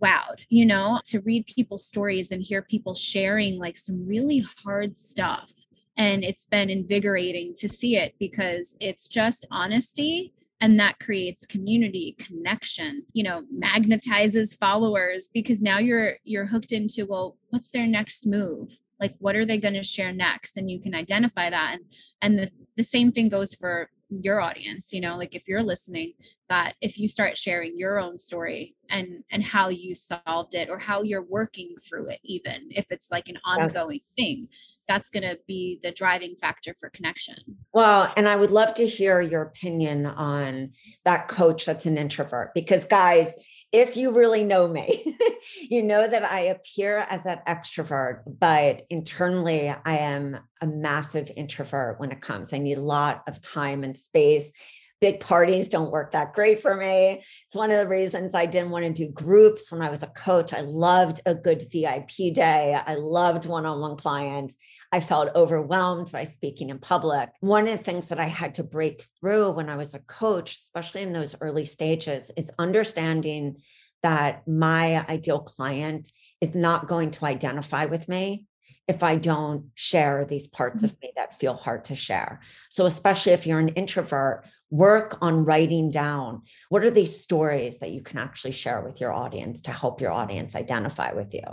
wowed, 0.01 0.41
you 0.49 0.65
know, 0.65 1.01
to 1.07 1.21
read 1.21 1.47
people's 1.47 1.87
stories 1.87 2.33
and 2.33 2.43
hear 2.43 2.63
people 2.63 2.95
sharing 2.95 3.59
like 3.59 3.77
some 3.77 4.07
really 4.07 4.45
hard 4.65 4.97
stuff. 4.97 5.53
And 5.97 6.25
it's 6.25 6.47
been 6.47 6.71
invigorating 6.71 7.55
to 7.59 7.69
see 7.69 7.97
it 7.97 8.15
because 8.19 8.77
it's 8.81 9.07
just 9.09 9.47
honesty 9.51 10.33
and 10.61 10.79
that 10.79 10.99
creates 11.01 11.47
community 11.47 12.17
connection 12.19 13.03
you 13.13 13.23
know 13.23 13.43
magnetizes 13.57 14.57
followers 14.57 15.29
because 15.33 15.63
now 15.63 15.79
you're 15.79 16.17
you're 16.25 16.47
hooked 16.47 16.73
into 16.73 17.07
well 17.07 17.37
what's 17.51 17.71
their 17.71 17.87
next 17.87 18.27
move? 18.27 18.81
Like 18.99 19.15
what 19.19 19.37
are 19.37 19.45
they 19.45 19.59
going 19.59 19.75
to 19.75 19.83
share 19.83 20.13
next? 20.13 20.57
And 20.57 20.71
you 20.71 20.81
can 20.81 20.95
identify 20.95 21.51
that. 21.51 21.75
And 21.75 21.85
and 22.23 22.39
the, 22.39 22.51
the 22.77 22.83
same 22.83 23.13
thing 23.13 23.29
goes 23.29 23.55
for 23.55 23.91
your 24.11 24.41
audience 24.41 24.93
you 24.93 25.01
know 25.01 25.17
like 25.17 25.35
if 25.35 25.47
you're 25.47 25.63
listening 25.63 26.13
that 26.49 26.75
if 26.81 26.99
you 26.99 27.07
start 27.07 27.39
sharing 27.39 27.79
your 27.79 27.99
own 27.99 28.19
story 28.19 28.75
and 28.89 29.23
and 29.31 29.45
how 29.45 29.69
you 29.69 29.95
solved 29.95 30.55
it 30.55 30.69
or 30.69 30.79
how 30.79 31.03
you're 31.03 31.23
working 31.23 31.75
through 31.81 32.09
it 32.09 32.19
even 32.25 32.69
if 32.71 32.87
it's 32.91 33.13
like 33.13 33.29
an 33.29 33.39
ongoing 33.45 34.01
yeah. 34.17 34.25
thing 34.25 34.49
that's 34.89 35.09
going 35.09 35.23
to 35.23 35.39
be 35.47 35.79
the 35.83 35.93
driving 35.93 36.35
factor 36.41 36.75
for 36.79 36.91
connection 36.91 37.37
well 37.73 38.13
and 38.17 38.29
i 38.29 38.35
would 38.35 38.51
love 38.51 38.75
to 38.75 38.87
hear 38.87 39.21
your 39.21 39.43
opinion 39.43 40.07
on 40.07 40.71
that 41.05 41.29
coach 41.29 41.65
that's 41.65 41.87
an 41.87 41.97
introvert 41.97 42.51
because 42.55 42.85
guys 42.85 43.33
if 43.73 43.97
you 43.97 44.17
really 44.17 44.43
know 44.43 44.67
me, 44.67 45.17
you 45.71 45.83
know 45.83 46.07
that 46.07 46.25
I 46.25 46.41
appear 46.41 47.07
as 47.09 47.25
that 47.25 47.47
extrovert, 47.47 48.23
but 48.27 48.83
internally 48.91 49.69
I 49.69 49.97
am 49.99 50.39
a 50.61 50.67
massive 50.67 51.31
introvert 51.37 52.01
when 52.01 52.11
it 52.11 52.21
comes. 52.21 52.53
I 52.53 52.59
need 52.59 52.79
a 52.79 52.83
lot 52.83 53.23
of 53.29 53.41
time 53.41 53.85
and 53.85 53.97
space 53.97 54.53
big 55.01 55.21
parties 55.21 55.69
don't 55.69 55.91
work 55.91 56.13
that 56.13 56.33
great 56.33 56.61
for 56.61 56.77
me. 56.77 57.23
It's 57.47 57.55
one 57.55 57.71
of 57.71 57.79
the 57.79 57.89
reasons 57.89 58.35
I 58.35 58.47
didn't 58.47 58.71
want 58.71 58.85
to 58.85 58.93
do 58.93 59.11
groups 59.11 59.73
when 59.73 59.81
I 59.81 59.89
was 59.89 60.03
a 60.03 60.09
coach. 60.09 60.53
I 60.53 60.61
loved 60.61 61.21
a 61.25 61.35
good 61.35 61.67
VIP 61.73 62.35
day. 62.35 62.79
I 62.87 62.95
loved 62.97 63.47
one 63.47 63.67
on 63.67 63.81
one 63.81 63.97
clients. 63.97 64.57
I 64.93 65.01
felt 65.01 65.35
overwhelmed 65.35 66.13
by 66.13 66.25
speaking 66.25 66.69
in 66.69 66.79
public. 66.79 67.31
One 67.41 67.67
of 67.67 67.79
the 67.79 67.85
things 67.85 68.09
that 68.09 68.21
I 68.21 68.27
had 68.27 68.57
to 68.57 68.65
break 68.65 69.03
through 69.21 69.53
when 69.53 69.71
I 69.71 69.77
was 69.77 69.95
a 69.95 70.01
coach, 70.01 70.53
especially 70.53 71.03
in 71.03 71.13
those 71.13 71.35
early 71.41 71.65
stages, 71.65 72.31
is 72.37 72.53
understanding 72.59 73.57
that 74.03 74.47
my 74.47 75.05
ideal 75.09 75.41
client 75.41 76.11
is 76.41 76.55
not 76.55 76.89
going 76.89 77.11
to 77.13 77.27
identify 77.27 77.87
with 77.87 78.09
me 78.09 78.47
if 78.91 79.05
I 79.05 79.17
don't 79.17 79.67
share 79.75 80.25
these 80.25 80.49
parts 80.49 80.83
of 80.83 80.91
mm-hmm. 80.91 81.07
me 81.07 81.13
that 81.17 81.39
feel 81.39 81.55
hard 81.55 81.85
to 81.87 81.95
share. 81.95 82.41
So, 82.69 82.87
especially 82.87 83.33
if 83.33 83.47
you're 83.47 83.61
an 83.61 83.69
introvert, 83.69 84.45
work 84.71 85.17
on 85.21 85.45
writing 85.45 85.91
down 85.91 86.43
what 86.69 86.85
are 86.85 86.91
these 86.91 87.21
stories 87.21 87.79
that 87.79 87.93
you 87.93 88.03
can 88.03 88.19
actually 88.19 88.53
share 88.53 88.81
with 88.83 89.01
your 89.01 89.13
audience 89.13 89.61
to 89.63 89.73
help 89.73 90.01
your 90.01 90.13
audience 90.13 90.55
identify 90.55 91.13
with 91.13 91.33
you. 91.33 91.47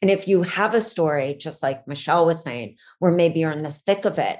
And 0.00 0.10
if 0.10 0.28
you 0.28 0.42
have 0.42 0.74
a 0.74 0.80
story, 0.80 1.34
just 1.34 1.62
like 1.62 1.88
Michelle 1.88 2.26
was 2.26 2.42
saying, 2.42 2.76
where 2.98 3.12
maybe 3.12 3.40
you're 3.40 3.50
in 3.50 3.62
the 3.62 3.70
thick 3.70 4.04
of 4.04 4.18
it, 4.18 4.38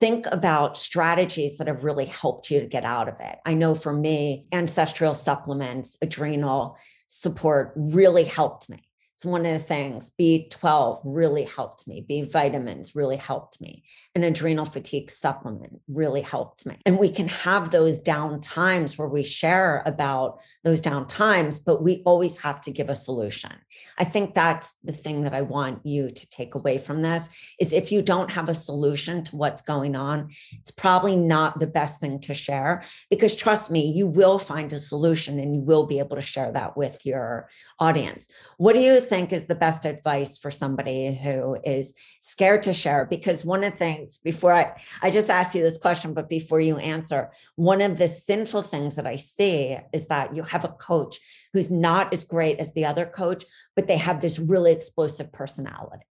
think 0.00 0.26
about 0.30 0.76
strategies 0.76 1.56
that 1.56 1.68
have 1.68 1.84
really 1.84 2.06
helped 2.06 2.50
you 2.50 2.60
to 2.60 2.66
get 2.66 2.84
out 2.84 3.08
of 3.08 3.16
it. 3.20 3.38
I 3.46 3.54
know 3.54 3.74
for 3.74 3.92
me, 3.92 4.46
ancestral 4.52 5.14
supplements, 5.14 5.96
adrenal 6.02 6.76
support 7.06 7.72
really 7.76 8.24
helped 8.24 8.68
me. 8.68 8.85
It's 9.16 9.24
one 9.24 9.46
of 9.46 9.52
the 9.54 9.58
things. 9.58 10.12
B12 10.20 11.00
really 11.02 11.44
helped 11.44 11.88
me. 11.88 12.04
B 12.06 12.20
vitamins 12.20 12.94
really 12.94 13.16
helped 13.16 13.62
me. 13.62 13.82
An 14.14 14.22
adrenal 14.22 14.66
fatigue 14.66 15.10
supplement 15.10 15.80
really 15.88 16.20
helped 16.20 16.66
me. 16.66 16.76
And 16.84 16.98
we 16.98 17.08
can 17.08 17.28
have 17.28 17.70
those 17.70 17.98
down 17.98 18.42
times 18.42 18.98
where 18.98 19.08
we 19.08 19.24
share 19.24 19.82
about 19.86 20.40
those 20.64 20.82
down 20.82 21.06
times, 21.06 21.58
but 21.58 21.82
we 21.82 22.02
always 22.04 22.38
have 22.40 22.60
to 22.60 22.70
give 22.70 22.90
a 22.90 22.94
solution. 22.94 23.52
I 23.96 24.04
think 24.04 24.34
that's 24.34 24.74
the 24.84 24.92
thing 24.92 25.22
that 25.22 25.32
I 25.32 25.40
want 25.40 25.86
you 25.86 26.10
to 26.10 26.28
take 26.28 26.54
away 26.54 26.76
from 26.76 27.00
this 27.00 27.30
is 27.58 27.72
if 27.72 27.90
you 27.90 28.02
don't 28.02 28.30
have 28.32 28.50
a 28.50 28.54
solution 28.54 29.24
to 29.24 29.36
what's 29.36 29.62
going 29.62 29.96
on, 29.96 30.28
it's 30.52 30.70
probably 30.70 31.16
not 31.16 31.58
the 31.58 31.66
best 31.66 32.00
thing 32.00 32.20
to 32.20 32.34
share 32.34 32.84
because 33.08 33.34
trust 33.34 33.70
me, 33.70 33.90
you 33.90 34.06
will 34.06 34.38
find 34.38 34.74
a 34.74 34.78
solution 34.78 35.38
and 35.38 35.54
you 35.54 35.62
will 35.62 35.86
be 35.86 36.00
able 36.00 36.16
to 36.16 36.22
share 36.22 36.52
that 36.52 36.76
with 36.76 37.06
your 37.06 37.48
audience. 37.80 38.28
What 38.58 38.74
do 38.74 38.80
you 38.80 39.05
think 39.08 39.32
is 39.32 39.46
the 39.46 39.54
best 39.54 39.84
advice 39.84 40.38
for 40.38 40.50
somebody 40.50 41.14
who 41.14 41.56
is 41.64 41.94
scared 42.20 42.62
to 42.64 42.74
share? 42.74 43.06
Because 43.06 43.44
one 43.44 43.64
of 43.64 43.72
the 43.72 43.78
things 43.78 44.18
before 44.18 44.52
I, 44.52 44.80
I 45.02 45.10
just 45.10 45.30
asked 45.30 45.54
you 45.54 45.62
this 45.62 45.78
question, 45.78 46.14
but 46.14 46.28
before 46.28 46.60
you 46.60 46.76
answer, 46.76 47.30
one 47.54 47.80
of 47.80 47.98
the 47.98 48.08
sinful 48.08 48.62
things 48.62 48.96
that 48.96 49.06
I 49.06 49.16
see 49.16 49.76
is 49.92 50.06
that 50.08 50.34
you 50.34 50.42
have 50.42 50.64
a 50.64 50.68
coach 50.68 51.18
who's 51.52 51.70
not 51.70 52.12
as 52.12 52.24
great 52.24 52.58
as 52.58 52.72
the 52.74 52.86
other 52.86 53.06
coach, 53.06 53.44
but 53.74 53.86
they 53.86 53.96
have 53.96 54.20
this 54.20 54.38
really 54.38 54.72
explosive 54.72 55.32
personality. 55.32 56.04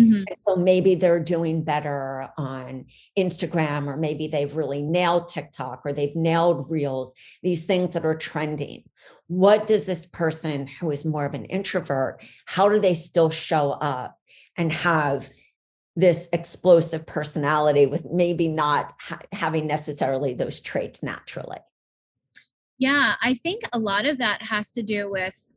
Mm-hmm. 0.00 0.22
so 0.38 0.56
maybe 0.56 0.94
they're 0.94 1.22
doing 1.22 1.64
better 1.64 2.30
on 2.38 2.86
Instagram, 3.18 3.86
or 3.86 3.98
maybe 3.98 4.26
they've 4.26 4.54
really 4.54 4.80
nailed 4.80 5.28
TikTok 5.28 5.82
or 5.84 5.92
they've 5.92 6.16
nailed 6.16 6.70
Reels, 6.70 7.14
these 7.42 7.66
things 7.66 7.92
that 7.92 8.06
are 8.06 8.16
trending. 8.16 8.84
What 9.26 9.66
does 9.66 9.84
this 9.84 10.06
person 10.06 10.66
who 10.66 10.90
is 10.90 11.04
more 11.04 11.26
of 11.26 11.34
an 11.34 11.44
introvert, 11.44 12.24
how 12.46 12.70
do 12.70 12.80
they 12.80 12.94
still 12.94 13.28
show 13.28 13.72
up 13.72 14.16
and 14.56 14.72
have 14.72 15.30
this 15.94 16.28
explosive 16.32 17.04
personality 17.04 17.84
with 17.84 18.06
maybe 18.10 18.48
not 18.48 18.94
ha- 18.98 19.18
having 19.32 19.66
necessarily 19.66 20.32
those 20.32 20.60
traits 20.60 21.02
naturally? 21.02 21.58
Yeah, 22.78 23.14
I 23.22 23.34
think 23.34 23.62
a 23.72 23.78
lot 23.78 24.06
of 24.06 24.18
that 24.18 24.46
has 24.46 24.70
to 24.70 24.82
do 24.82 25.10
with 25.10 25.52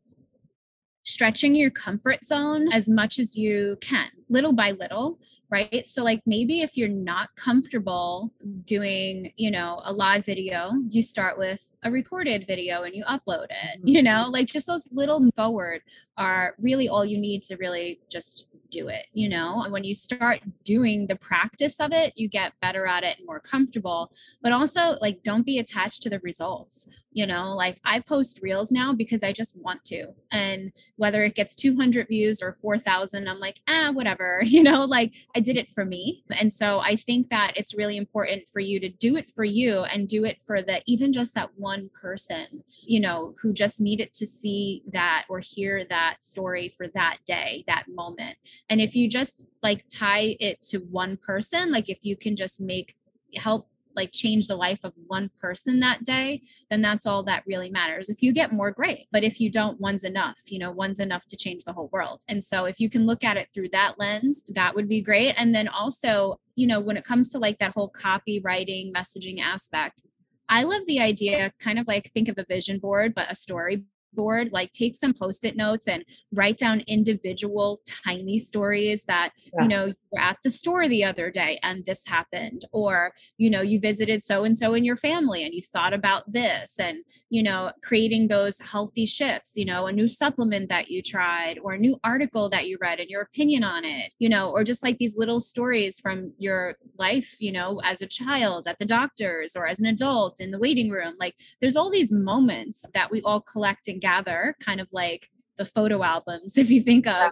stretching 1.06 1.56
your 1.56 1.70
comfort 1.70 2.26
zone 2.26 2.72
as 2.72 2.90
much 2.90 3.20
as 3.20 3.38
you 3.38 3.78
can, 3.80 4.10
little 4.30 4.54
by 4.54 4.72
little, 4.72 5.20
right? 5.50 5.88
So, 5.88 6.04
like 6.04 6.22
maybe 6.26 6.62
if 6.62 6.78
you're 6.78 6.90
not 6.90 7.36
comfortable 7.36 8.32
doing, 8.66 9.32
you 9.38 9.52
know, 9.52 9.82
a 9.84 9.94
live 9.94 10.26
video, 10.26 10.74
you 10.90 11.02
start 11.02 11.38
with 11.38 11.72
a 11.84 11.92
recorded 11.92 12.46
video 12.48 12.84
and 12.84 12.96
you 12.96 13.04
upload 13.06 13.46
it, 13.46 13.80
you 13.84 14.02
know, 14.02 14.24
mm-hmm. 14.24 14.32
like 14.32 14.48
just 14.48 14.68
those 14.68 14.90
little 14.92 15.30
forward 15.32 15.82
are 16.18 16.56
really 16.60 16.88
all 16.88 17.06
you 17.06 17.18
need 17.18 17.44
to 17.44 17.58
really 17.58 18.00
just 18.10 18.48
do 18.76 18.88
it, 18.88 19.08
you 19.14 19.30
know? 19.30 19.64
And 19.64 19.72
when 19.72 19.84
you 19.84 19.94
start 19.94 20.42
doing 20.64 21.08
the 21.08 21.16
practice 21.16 21.80
of 21.80 21.92
it, 21.94 22.14
you 22.16 22.28
get 22.28 22.54
better 22.62 22.86
at 22.86 23.04
it 23.04 23.18
and 23.18 23.26
more 23.26 23.40
comfortable. 23.40 24.12
But 24.42 24.52
also, 24.52 24.98
like, 25.02 25.24
don't 25.24 25.46
be 25.46 25.60
attached 25.60 26.04
to 26.04 26.10
the 26.10 26.20
results, 26.20 26.88
you 27.12 27.26
know? 27.26 27.56
Like, 27.56 27.80
I 27.86 28.00
post 28.00 28.40
reels 28.42 28.72
now 28.72 28.94
because 28.94 29.24
I 29.24 29.32
just 29.32 29.56
want 29.58 29.86
to. 29.86 30.08
And 30.32 30.72
whether 30.98 31.24
it 31.24 31.36
gets 31.36 31.56
200 31.56 32.08
views 32.08 32.42
or 32.42 32.54
4,000, 32.54 33.28
I'm 33.28 33.40
like, 33.40 33.62
ah, 33.68 33.92
whatever, 33.92 34.15
you 34.46 34.64
know? 34.64 34.86
Like, 34.86 35.14
I 35.36 35.40
did 35.40 35.58
it 35.58 35.72
for 35.72 35.86
me. 35.86 36.24
And 36.40 36.52
so 36.52 36.80
I 36.80 36.96
think 36.96 37.30
that 37.30 37.54
it's 37.56 37.76
really 37.76 37.98
important 37.98 38.48
for 38.48 38.60
you 38.60 38.80
to 38.80 38.90
do 38.90 39.16
it 39.16 39.30
for 39.30 39.44
you 39.44 39.82
and 39.84 40.08
do 40.08 40.26
it 40.26 40.42
for 40.42 40.62
the 40.62 40.82
even 40.86 41.14
just 41.14 41.36
that 41.36 41.52
one 41.56 41.90
person, 42.00 42.64
you 42.86 43.00
know, 43.00 43.34
who 43.42 43.54
just 43.54 43.82
needed 43.82 44.14
to 44.14 44.26
see 44.26 44.84
that 44.92 45.26
or 45.30 45.40
hear 45.40 45.86
that 45.90 46.18
story 46.24 46.70
for 46.70 46.88
that 46.90 47.18
day, 47.26 47.64
that 47.68 47.86
moment. 47.88 48.38
And 48.70 48.82
if 48.82 48.96
you 48.96 49.10
just 49.10 49.46
like 49.64 49.86
tie 49.90 50.36
it 50.40 50.62
to 50.64 50.80
one 50.80 51.18
person, 51.18 51.72
like 51.72 51.90
if 51.90 52.00
you 52.04 52.16
can 52.16 52.36
just 52.36 52.62
make 52.62 52.96
help 53.36 53.68
like 53.96 54.12
change 54.12 54.48
the 54.48 54.56
life 54.56 54.80
of 54.84 54.94
one 55.08 55.30
person 55.40 55.80
that 55.80 56.04
day, 56.04 56.42
then 56.70 56.82
that's 56.82 57.06
all 57.06 57.24
that 57.24 57.44
really 57.46 57.70
matters. 57.70 58.10
If 58.10 58.22
you 58.22 58.32
get 58.32 58.52
more, 58.52 58.72
great. 58.72 59.08
But 59.12 59.24
if 59.24 59.40
you 59.40 59.50
don't, 59.50 59.80
one's 59.80 60.04
enough. 60.04 60.40
You 60.48 60.60
know, 60.60 60.72
one's 60.72 61.00
enough 61.00 61.26
to 61.28 61.38
change 61.38 61.64
the 61.64 61.74
whole 61.74 61.90
world. 61.92 62.22
And 62.28 62.44
so 62.44 62.66
if 62.66 62.80
you 62.80 62.90
can 62.90 63.06
look 63.06 63.24
at 63.24 63.38
it 63.38 63.50
through 63.54 63.70
that 63.70 63.96
lens, 63.98 64.44
that 64.50 64.76
would 64.76 64.90
be 64.90 65.02
great. 65.02 65.34
And 65.38 65.54
then 65.54 65.68
also, 65.68 66.40
you 66.56 66.68
know, 66.68 66.80
when 66.80 66.98
it 66.98 67.04
comes 67.04 67.32
to 67.32 67.40
like 67.40 67.60
that 67.60 67.74
whole 67.74 67.92
copywriting, 67.92 68.94
messaging 68.94 69.42
aspect, 69.42 70.02
I 70.48 70.64
love 70.64 70.86
the 70.86 71.00
idea, 71.00 71.52
kind 71.60 71.80
of 71.80 71.88
like 71.88 72.12
think 72.12 72.28
of 72.28 72.38
a 72.38 72.46
vision 72.46 72.78
board, 72.78 73.16
but 73.16 73.32
a 73.32 73.36
story 73.36 73.84
board 74.16 74.50
like 74.52 74.72
take 74.72 74.96
some 74.96 75.14
post-it 75.14 75.56
notes 75.56 75.88
and 75.88 76.04
write 76.32 76.58
down 76.58 76.84
individual 76.88 77.82
tiny 78.06 78.40
stories 78.40 79.04
that 79.04 79.32
yeah. 79.54 79.64
you 79.64 79.68
know 79.68 79.86
you 79.86 79.96
were 80.12 80.20
at 80.20 80.38
the 80.44 80.50
store 80.50 80.88
the 80.88 81.04
other 81.04 81.30
day 81.30 81.60
and 81.64 81.86
this 81.86 82.08
happened 82.08 82.64
or 82.72 83.14
you 83.38 83.50
know 83.50 83.62
you 83.62 83.80
visited 83.80 84.24
so 84.24 84.44
and 84.44 84.58
so 84.58 84.74
in 84.74 84.84
your 84.84 84.96
family 84.96 85.44
and 85.44 85.54
you 85.54 85.62
thought 85.62 85.94
about 85.94 86.32
this 86.32 86.80
and 86.80 87.00
you 87.30 87.44
know 87.44 87.72
creating 87.84 88.28
those 88.28 88.60
healthy 88.60 89.06
shifts 89.06 89.54
you 89.56 89.66
know 89.66 89.86
a 89.86 89.92
new 89.92 90.08
supplement 90.08 90.70
that 90.70 90.90
you 90.90 91.02
tried 91.02 91.60
or 91.64 91.74
a 91.74 91.78
new 91.78 92.00
article 92.04 92.50
that 92.50 92.68
you 92.68 92.78
read 92.80 93.00
and 93.00 93.10
your 93.10 93.22
opinion 93.22 93.64
on 93.64 93.84
it 93.84 94.14
you 94.20 94.30
know 94.30 94.50
or 94.50 94.64
just 94.64 94.84
like 94.84 94.98
these 94.98 95.18
little 95.18 95.40
stories 95.40 96.00
from 96.00 96.34
your 96.38 96.76
life 96.98 97.36
you 97.40 97.52
know 97.52 97.82
as 97.84 98.02
a 98.02 98.08
child 98.08 98.68
at 98.68 98.78
the 98.78 98.86
doctor's 98.86 99.56
or 99.56 99.68
as 99.68 99.80
an 99.80 99.86
adult 99.86 100.40
in 100.40 100.52
the 100.52 100.60
waiting 100.60 100.90
room 100.90 101.14
like 101.20 101.36
there's 101.62 101.76
all 101.76 101.90
these 101.90 102.12
moments 102.12 102.86
that 102.94 103.12
we 103.12 103.22
all 103.22 103.42
collect 103.42 103.88
and 103.88 104.02
gather 104.06 104.56
kind 104.60 104.80
of 104.80 104.88
like 104.92 105.30
the 105.58 105.66
photo 105.66 106.04
albums 106.04 106.58
if 106.64 106.70
you 106.70 106.82
think 106.82 107.08
of 107.08 107.32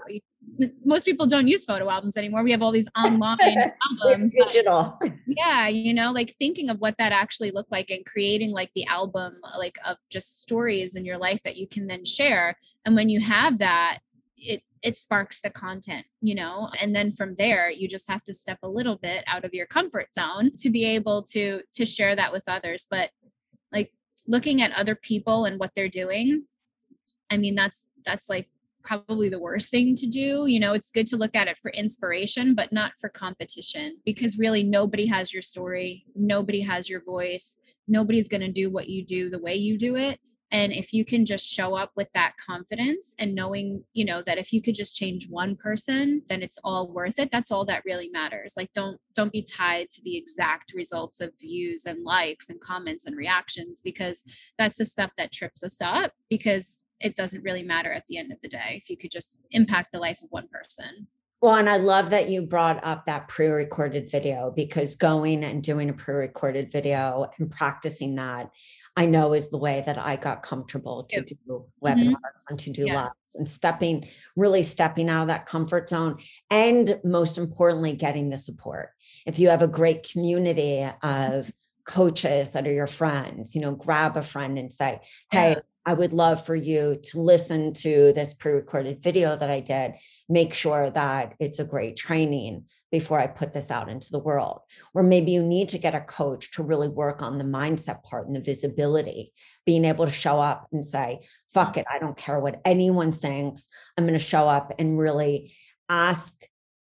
most 0.85 1.05
people 1.05 1.25
don't 1.25 1.47
use 1.47 1.65
photo 1.65 1.89
albums 1.89 2.17
anymore. 2.17 2.43
We 2.43 2.51
have 2.51 2.61
all 2.61 2.71
these 2.71 2.89
online 2.97 3.73
albums 4.01 4.33
digital. 4.33 4.99
Yeah 5.27 5.67
you 5.67 5.93
know 5.93 6.11
like 6.11 6.35
thinking 6.37 6.69
of 6.69 6.79
what 6.79 6.97
that 6.97 7.11
actually 7.11 7.51
looked 7.51 7.71
like 7.71 7.89
and 7.89 8.05
creating 8.05 8.51
like 8.51 8.71
the 8.75 8.85
album 8.87 9.35
like 9.57 9.77
of 9.85 9.97
just 10.09 10.41
stories 10.41 10.95
in 10.95 11.05
your 11.05 11.17
life 11.17 11.41
that 11.43 11.57
you 11.57 11.67
can 11.67 11.87
then 11.87 12.05
share. 12.05 12.57
And 12.85 12.95
when 12.95 13.09
you 13.09 13.19
have 13.21 13.59
that 13.59 13.99
it 14.37 14.61
it 14.81 14.97
sparks 14.97 15.39
the 15.41 15.49
content 15.49 16.05
you 16.21 16.35
know? 16.35 16.69
And 16.81 16.95
then 16.95 17.11
from 17.11 17.35
there 17.35 17.71
you 17.71 17.87
just 17.87 18.09
have 18.09 18.23
to 18.25 18.33
step 18.33 18.59
a 18.63 18.69
little 18.69 18.97
bit 18.97 19.23
out 19.27 19.45
of 19.45 19.53
your 19.53 19.65
comfort 19.65 20.13
zone 20.13 20.51
to 20.57 20.69
be 20.69 20.85
able 20.85 21.23
to 21.33 21.61
to 21.73 21.85
share 21.85 22.15
that 22.15 22.31
with 22.31 22.43
others. 22.47 22.85
But 22.89 23.09
like 23.71 23.91
looking 24.27 24.61
at 24.61 24.71
other 24.73 24.95
people 24.95 25.45
and 25.45 25.59
what 25.59 25.71
they're 25.75 25.89
doing 25.89 26.45
i 27.29 27.37
mean 27.37 27.55
that's 27.55 27.87
that's 28.05 28.29
like 28.29 28.47
probably 28.83 29.29
the 29.29 29.39
worst 29.39 29.71
thing 29.71 29.95
to 29.95 30.05
do 30.05 30.45
you 30.45 30.59
know 30.59 30.73
it's 30.73 30.91
good 30.91 31.07
to 31.07 31.17
look 31.17 31.35
at 31.35 31.47
it 31.47 31.57
for 31.57 31.71
inspiration 31.71 32.53
but 32.53 32.71
not 32.71 32.91
for 32.99 33.09
competition 33.09 33.97
because 34.05 34.37
really 34.37 34.63
nobody 34.63 35.05
has 35.05 35.33
your 35.33 35.41
story 35.41 36.05
nobody 36.15 36.61
has 36.61 36.89
your 36.89 37.01
voice 37.01 37.57
nobody's 37.87 38.27
going 38.27 38.41
to 38.41 38.51
do 38.51 38.69
what 38.69 38.89
you 38.89 39.03
do 39.03 39.29
the 39.29 39.39
way 39.39 39.55
you 39.55 39.77
do 39.77 39.95
it 39.95 40.19
and 40.53 40.71
if 40.71 40.93
you 40.93 41.03
can 41.03 41.25
just 41.25 41.51
show 41.51 41.75
up 41.75 41.91
with 41.95 42.07
that 42.13 42.33
confidence 42.37 43.15
and 43.17 43.33
knowing 43.33 43.83
you 43.93 44.05
know 44.05 44.21
that 44.21 44.37
if 44.37 44.53
you 44.53 44.61
could 44.61 44.75
just 44.75 44.95
change 44.95 45.27
one 45.29 45.55
person 45.55 46.21
then 46.29 46.41
it's 46.41 46.59
all 46.63 46.91
worth 46.91 47.19
it 47.19 47.31
that's 47.31 47.51
all 47.51 47.65
that 47.65 47.83
really 47.85 48.09
matters 48.09 48.53
like 48.55 48.71
don't 48.73 48.99
don't 49.15 49.33
be 49.33 49.41
tied 49.41 49.89
to 49.89 50.01
the 50.03 50.15
exact 50.15 50.73
results 50.75 51.19
of 51.19 51.31
views 51.39 51.85
and 51.85 52.03
likes 52.03 52.49
and 52.49 52.61
comments 52.61 53.05
and 53.05 53.17
reactions 53.17 53.81
because 53.83 54.23
that's 54.57 54.77
the 54.77 54.85
stuff 54.85 55.11
that 55.17 55.31
trips 55.31 55.63
us 55.63 55.81
up 55.81 56.11
because 56.29 56.82
it 57.03 57.15
doesn't 57.15 57.43
really 57.43 57.63
matter 57.63 57.91
at 57.91 58.05
the 58.07 58.17
end 58.17 58.31
of 58.31 58.39
the 58.41 58.47
day 58.47 58.79
if 58.81 58.89
you 58.89 58.97
could 58.97 59.11
just 59.11 59.41
impact 59.51 59.91
the 59.91 59.99
life 59.99 60.21
of 60.23 60.29
one 60.31 60.47
person 60.47 61.07
well, 61.43 61.55
and 61.55 61.67
I 61.67 61.75
love 61.75 62.11
that 62.11 62.29
you 62.29 62.43
brought 62.43 62.81
up 62.85 63.05
that 63.05 63.27
pre 63.27 63.47
recorded 63.47 64.09
video 64.09 64.53
because 64.55 64.95
going 64.95 65.43
and 65.43 65.61
doing 65.61 65.89
a 65.89 65.93
pre 65.93 66.15
recorded 66.15 66.71
video 66.71 67.29
and 67.37 67.51
practicing 67.51 68.15
that, 68.15 68.49
I 68.95 69.07
know 69.07 69.33
is 69.33 69.49
the 69.49 69.57
way 69.57 69.83
that 69.85 69.97
I 69.97 70.15
got 70.15 70.41
comfortable 70.41 71.01
to 71.09 71.19
do 71.19 71.35
mm-hmm. 71.49 71.85
webinars 71.85 72.13
mm-hmm. 72.13 72.51
and 72.51 72.59
to 72.61 72.71
do 72.71 72.85
yeah. 72.85 72.95
lives 72.95 73.35
and 73.35 73.49
stepping, 73.49 74.07
really 74.37 74.63
stepping 74.63 75.09
out 75.09 75.23
of 75.23 75.27
that 75.27 75.45
comfort 75.45 75.89
zone. 75.89 76.19
And 76.49 77.01
most 77.03 77.37
importantly, 77.37 77.91
getting 77.91 78.29
the 78.29 78.37
support. 78.37 78.91
If 79.25 79.37
you 79.37 79.49
have 79.49 79.61
a 79.61 79.67
great 79.67 80.09
community 80.09 80.87
of 81.01 81.51
coaches 81.85 82.51
that 82.51 82.65
are 82.67 82.71
your 82.71 82.87
friends, 82.87 83.53
you 83.53 83.59
know, 83.59 83.75
grab 83.75 84.15
a 84.15 84.21
friend 84.21 84.57
and 84.57 84.71
say, 84.71 85.01
Hey, 85.29 85.49
yeah. 85.49 85.59
I 85.85 85.93
would 85.93 86.13
love 86.13 86.45
for 86.45 86.55
you 86.55 86.99
to 87.03 87.21
listen 87.21 87.73
to 87.73 88.13
this 88.13 88.33
pre 88.33 88.53
recorded 88.53 89.03
video 89.03 89.35
that 89.35 89.49
I 89.49 89.59
did. 89.59 89.93
Make 90.29 90.53
sure 90.53 90.89
that 90.89 91.33
it's 91.39 91.59
a 91.59 91.65
great 91.65 91.97
training 91.97 92.65
before 92.91 93.19
I 93.19 93.27
put 93.27 93.53
this 93.53 93.69
out 93.69 93.89
into 93.89 94.11
the 94.11 94.19
world. 94.19 94.61
Or 94.93 95.03
maybe 95.03 95.31
you 95.31 95.43
need 95.43 95.69
to 95.69 95.77
get 95.77 95.95
a 95.95 96.01
coach 96.01 96.51
to 96.51 96.63
really 96.63 96.87
work 96.87 97.21
on 97.21 97.37
the 97.37 97.43
mindset 97.43 98.03
part 98.03 98.27
and 98.27 98.35
the 98.35 98.41
visibility, 98.41 99.33
being 99.65 99.83
able 99.83 100.05
to 100.05 100.11
show 100.11 100.39
up 100.39 100.67
and 100.71 100.85
say, 100.85 101.21
fuck 101.53 101.75
it, 101.77 101.85
I 101.91 101.99
don't 101.99 102.15
care 102.17 102.39
what 102.39 102.61
anyone 102.63 103.11
thinks. 103.11 103.67
I'm 103.97 104.05
going 104.05 104.13
to 104.17 104.23
show 104.23 104.47
up 104.47 104.73
and 104.79 104.97
really 104.97 105.53
ask 105.89 106.33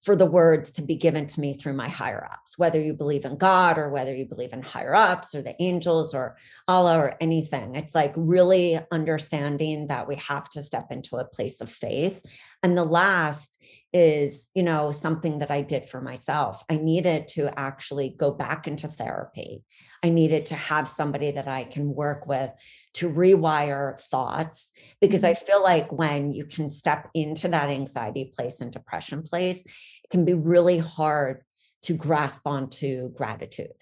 for 0.05 0.15
the 0.15 0.25
words 0.25 0.69
to 0.69 0.83
be 0.83 0.95
given 0.95 1.25
to 1.25 1.39
me 1.39 1.55
through 1.55 1.74
my 1.74 1.89
higher 1.89 2.29
ups, 2.31 2.59
whether 2.59 2.79
you 2.79 2.93
believe 2.93 3.25
in 3.25 3.38
God 3.38 3.79
or 3.79 3.89
whether 3.89 4.13
you 4.13 4.27
believe 4.27 4.53
in 4.53 4.62
higher 4.62 4.93
ups 4.93 5.33
or 5.33 5.41
the 5.41 5.59
angels 5.59 6.13
or 6.13 6.38
Allah 6.67 7.00
or 7.00 7.15
anything. 7.19 7.74
It's 7.74 7.95
like 7.95 8.13
really 8.15 8.79
understanding 8.91 9.88
that 9.88 10.07
we 10.07 10.15
have 10.17 10.47
to 10.51 10.62
step 10.62 10.85
into 10.91 11.15
a 11.15 11.25
place 11.25 11.59
of 11.59 11.71
faith. 11.71 12.24
And 12.62 12.77
the 12.77 12.85
last 12.85 13.57
is, 13.95 14.50
you 14.53 14.62
know, 14.62 14.91
something 14.91 15.39
that 15.39 15.50
I 15.50 15.62
did 15.62 15.85
for 15.85 16.01
myself. 16.01 16.63
I 16.69 16.75
needed 16.75 17.29
to 17.29 17.57
actually 17.57 18.09
go 18.09 18.29
back 18.29 18.67
into 18.67 18.89
therapy. 18.89 19.63
I 20.03 20.09
needed 20.09 20.47
to 20.47 20.55
have 20.55 20.89
somebody 20.89 21.31
that 21.31 21.47
I 21.47 21.63
can 21.63 21.95
work 21.95 22.27
with 22.27 22.51
to 22.95 23.09
rewire 23.09 23.97
thoughts 24.00 24.74
because 25.00 25.24
I 25.24 25.33
mm-hmm. 25.33 25.45
feel 25.45 25.63
like 25.63 25.91
when 25.91 26.33
you 26.33 26.45
can 26.45 26.69
step 26.69 27.09
into 27.13 27.47
that 27.47 27.69
anxiety 27.69 28.33
place 28.35 28.59
and 28.59 28.71
depression 28.71 29.24
place, 29.24 29.63
it 30.05 30.12
can 30.12 30.24
be 30.24 30.33
really 30.33 30.77
hard 30.77 31.41
to 31.81 31.93
grasp 31.93 32.45
onto 32.45 33.09
gratitude 33.09 33.73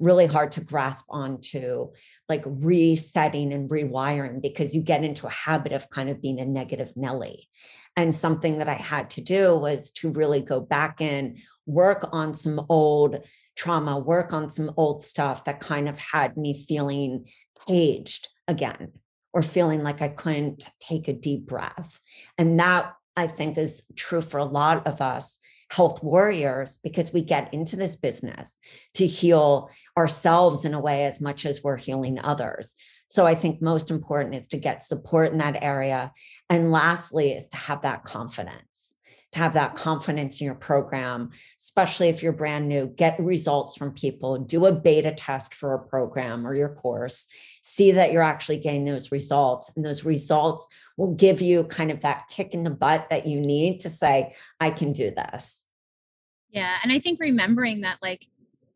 really 0.00 0.26
hard 0.26 0.50
to 0.52 0.62
grasp 0.62 1.04
onto 1.10 1.90
like 2.28 2.42
resetting 2.46 3.52
and 3.52 3.68
rewiring 3.68 4.40
because 4.42 4.74
you 4.74 4.80
get 4.80 5.04
into 5.04 5.26
a 5.26 5.30
habit 5.30 5.72
of 5.72 5.88
kind 5.90 6.08
of 6.08 6.22
being 6.22 6.40
a 6.40 6.44
negative 6.44 6.92
Nelly. 6.96 7.48
And 7.96 8.14
something 8.14 8.58
that 8.58 8.68
I 8.68 8.74
had 8.74 9.10
to 9.10 9.20
do 9.20 9.54
was 9.56 9.90
to 9.96 10.10
really 10.10 10.40
go 10.40 10.60
back 10.60 11.00
in, 11.02 11.36
work 11.66 12.08
on 12.12 12.32
some 12.32 12.64
old 12.70 13.18
trauma, 13.56 13.98
work 13.98 14.32
on 14.32 14.48
some 14.48 14.72
old 14.76 15.02
stuff 15.02 15.44
that 15.44 15.60
kind 15.60 15.88
of 15.88 15.98
had 15.98 16.36
me 16.36 16.54
feeling 16.54 17.26
caged 17.68 18.28
again 18.48 18.92
or 19.34 19.42
feeling 19.42 19.82
like 19.82 20.00
I 20.00 20.08
couldn't 20.08 20.66
take 20.80 21.08
a 21.08 21.12
deep 21.12 21.46
breath. 21.46 22.00
And 22.38 22.58
that 22.58 22.94
I 23.16 23.26
think 23.26 23.58
is 23.58 23.82
true 23.96 24.22
for 24.22 24.38
a 24.38 24.44
lot 24.44 24.86
of 24.86 25.02
us 25.02 25.38
health 25.70 26.02
warriors 26.02 26.78
because 26.82 27.12
we 27.12 27.22
get 27.22 27.54
into 27.54 27.76
this 27.76 27.96
business 27.96 28.58
to 28.94 29.06
heal 29.06 29.70
ourselves 29.96 30.64
in 30.64 30.74
a 30.74 30.80
way 30.80 31.04
as 31.04 31.20
much 31.20 31.46
as 31.46 31.62
we're 31.62 31.76
healing 31.76 32.18
others. 32.18 32.74
So 33.08 33.26
I 33.26 33.34
think 33.34 33.62
most 33.62 33.90
important 33.90 34.34
is 34.34 34.48
to 34.48 34.58
get 34.58 34.82
support 34.82 35.32
in 35.32 35.38
that 35.38 35.62
area. 35.62 36.12
And 36.48 36.70
lastly, 36.70 37.32
is 37.32 37.48
to 37.48 37.56
have 37.56 37.82
that 37.82 38.04
confidence 38.04 38.94
to 39.32 39.38
have 39.38 39.54
that 39.54 39.76
confidence 39.76 40.40
in 40.40 40.44
your 40.46 40.54
program, 40.54 41.30
especially 41.58 42.08
if 42.08 42.22
you're 42.22 42.32
brand 42.32 42.68
new, 42.68 42.86
get 42.86 43.18
results 43.20 43.76
from 43.76 43.92
people, 43.92 44.38
do 44.38 44.66
a 44.66 44.72
beta 44.72 45.12
test 45.12 45.54
for 45.54 45.74
a 45.74 45.86
program 45.86 46.46
or 46.46 46.54
your 46.54 46.74
course, 46.74 47.26
see 47.62 47.92
that 47.92 48.12
you're 48.12 48.22
actually 48.22 48.56
getting 48.56 48.84
those 48.84 49.12
results. 49.12 49.70
And 49.76 49.84
those 49.84 50.04
results 50.04 50.66
will 50.96 51.14
give 51.14 51.40
you 51.40 51.64
kind 51.64 51.90
of 51.90 52.00
that 52.00 52.28
kick 52.28 52.54
in 52.54 52.64
the 52.64 52.70
butt 52.70 53.08
that 53.10 53.26
you 53.26 53.40
need 53.40 53.80
to 53.80 53.90
say, 53.90 54.34
I 54.58 54.70
can 54.70 54.92
do 54.92 55.10
this. 55.10 55.66
Yeah. 56.50 56.76
And 56.82 56.90
I 56.90 56.98
think 56.98 57.20
remembering 57.20 57.82
that, 57.82 57.98
like, 58.02 58.26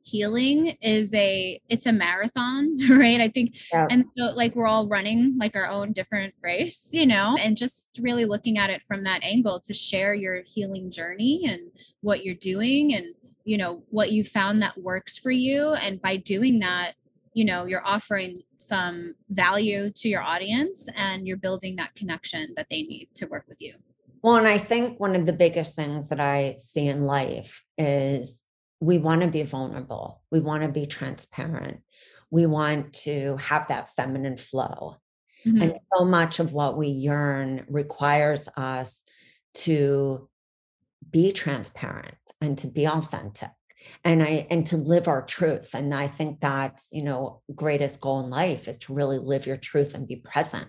healing 0.05 0.77
is 0.83 1.13
a 1.15 1.61
it's 1.69 1.87
a 1.87 1.93
marathon 1.93 2.77
right? 2.91 3.21
I 3.21 3.29
think 3.29 3.57
yeah. 3.73 3.87
and 3.91 4.05
so 4.17 4.27
like 4.27 4.55
we're 4.55 4.67
all 4.67 4.87
running 4.87 5.37
like 5.39 5.57
our 5.57 5.67
own 5.67 5.93
different 5.93 6.35
race 6.43 6.91
you 6.93 7.07
know 7.07 7.37
and 7.41 7.57
just 7.57 7.89
really 8.01 8.27
looking 8.27 8.59
at 8.59 8.71
it 8.71 8.83
from 8.87 9.05
that 9.05 9.25
angle 9.25 9.61
to 9.61 9.73
share 9.73 10.15
your 10.15 10.43
healing 10.45 10.91
journey 10.91 11.47
and 11.47 11.71
what 12.03 12.25
you're 12.25 12.35
doing 12.35 12.95
and 12.95 13.15
you 13.45 13.57
know 13.57 13.83
what 13.89 14.13
you 14.13 14.25
found 14.25 14.63
that 14.63 14.79
works 14.79 15.19
for 15.19 15.31
you. 15.31 15.73
And 15.73 16.01
by 16.01 16.17
doing 16.17 16.61
that 16.61 16.95
you 17.33 17.45
know 17.45 17.65
you're 17.65 17.85
offering 17.85 18.43
some 18.59 19.15
value 19.31 19.91
to 19.91 20.09
your 20.09 20.23
audience 20.23 20.89
and 20.95 21.27
you're 21.27 21.37
building 21.37 21.77
that 21.77 21.95
connection 21.95 22.53
that 22.57 22.67
they 22.71 22.83
need 22.83 23.09
to 23.17 23.27
work 23.27 23.45
with 23.49 23.61
you. 23.61 23.75
Well 24.23 24.37
and 24.37 24.47
i 24.47 24.59
think 24.59 25.01
one 25.01 25.17
of 25.17 25.27
the 25.27 25.33
biggest 25.33 25.75
things 25.75 26.09
that 26.11 26.21
i 26.21 26.57
see 26.59 26.89
in 26.89 27.03
life 27.03 27.65
is 27.77 28.44
we 28.81 28.99
want 28.99 29.23
to 29.23 29.29
be 29.29 29.43
vulnerable. 29.43 30.23
We 30.31 30.41
want 30.41 30.63
to 30.63 30.69
be 30.69 30.87
transparent. 30.87 31.81
We 32.31 32.47
want 32.47 32.93
to 33.05 33.37
have 33.37 33.69
that 33.69 33.95
feminine 33.95 34.37
flow. 34.37 34.97
Mm-hmm. 35.47 35.63
And 35.63 35.77
so 35.93 36.05
much 36.05 36.41
of 36.41 36.53
what 36.53 36.77
we 36.77 36.89
yearn 36.89 37.67
requires 37.69 38.49
us 38.57 39.05
to 39.55 40.29
be 41.11 41.33
transparent 41.33 42.17
and 42.41 42.57
to 42.59 42.67
be 42.67 42.87
authentic 42.87 43.51
and 44.05 44.23
i 44.23 44.47
and 44.51 44.67
to 44.67 44.77
live 44.77 45.09
our 45.09 45.23
truth 45.23 45.75
and 45.75 45.95
i 45.95 46.07
think 46.07 46.41
that's 46.41 46.89
you 46.93 47.03
know 47.03 47.43
greatest 47.55 48.01
goal 48.01 48.21
in 48.21 48.31
life 48.31 48.69
is 48.69 48.79
to 48.79 48.95
really 48.95 49.19
live 49.19 49.47
your 49.47 49.57
truth 49.57 49.95
and 49.95 50.09
be 50.09 50.17
present 50.17 50.69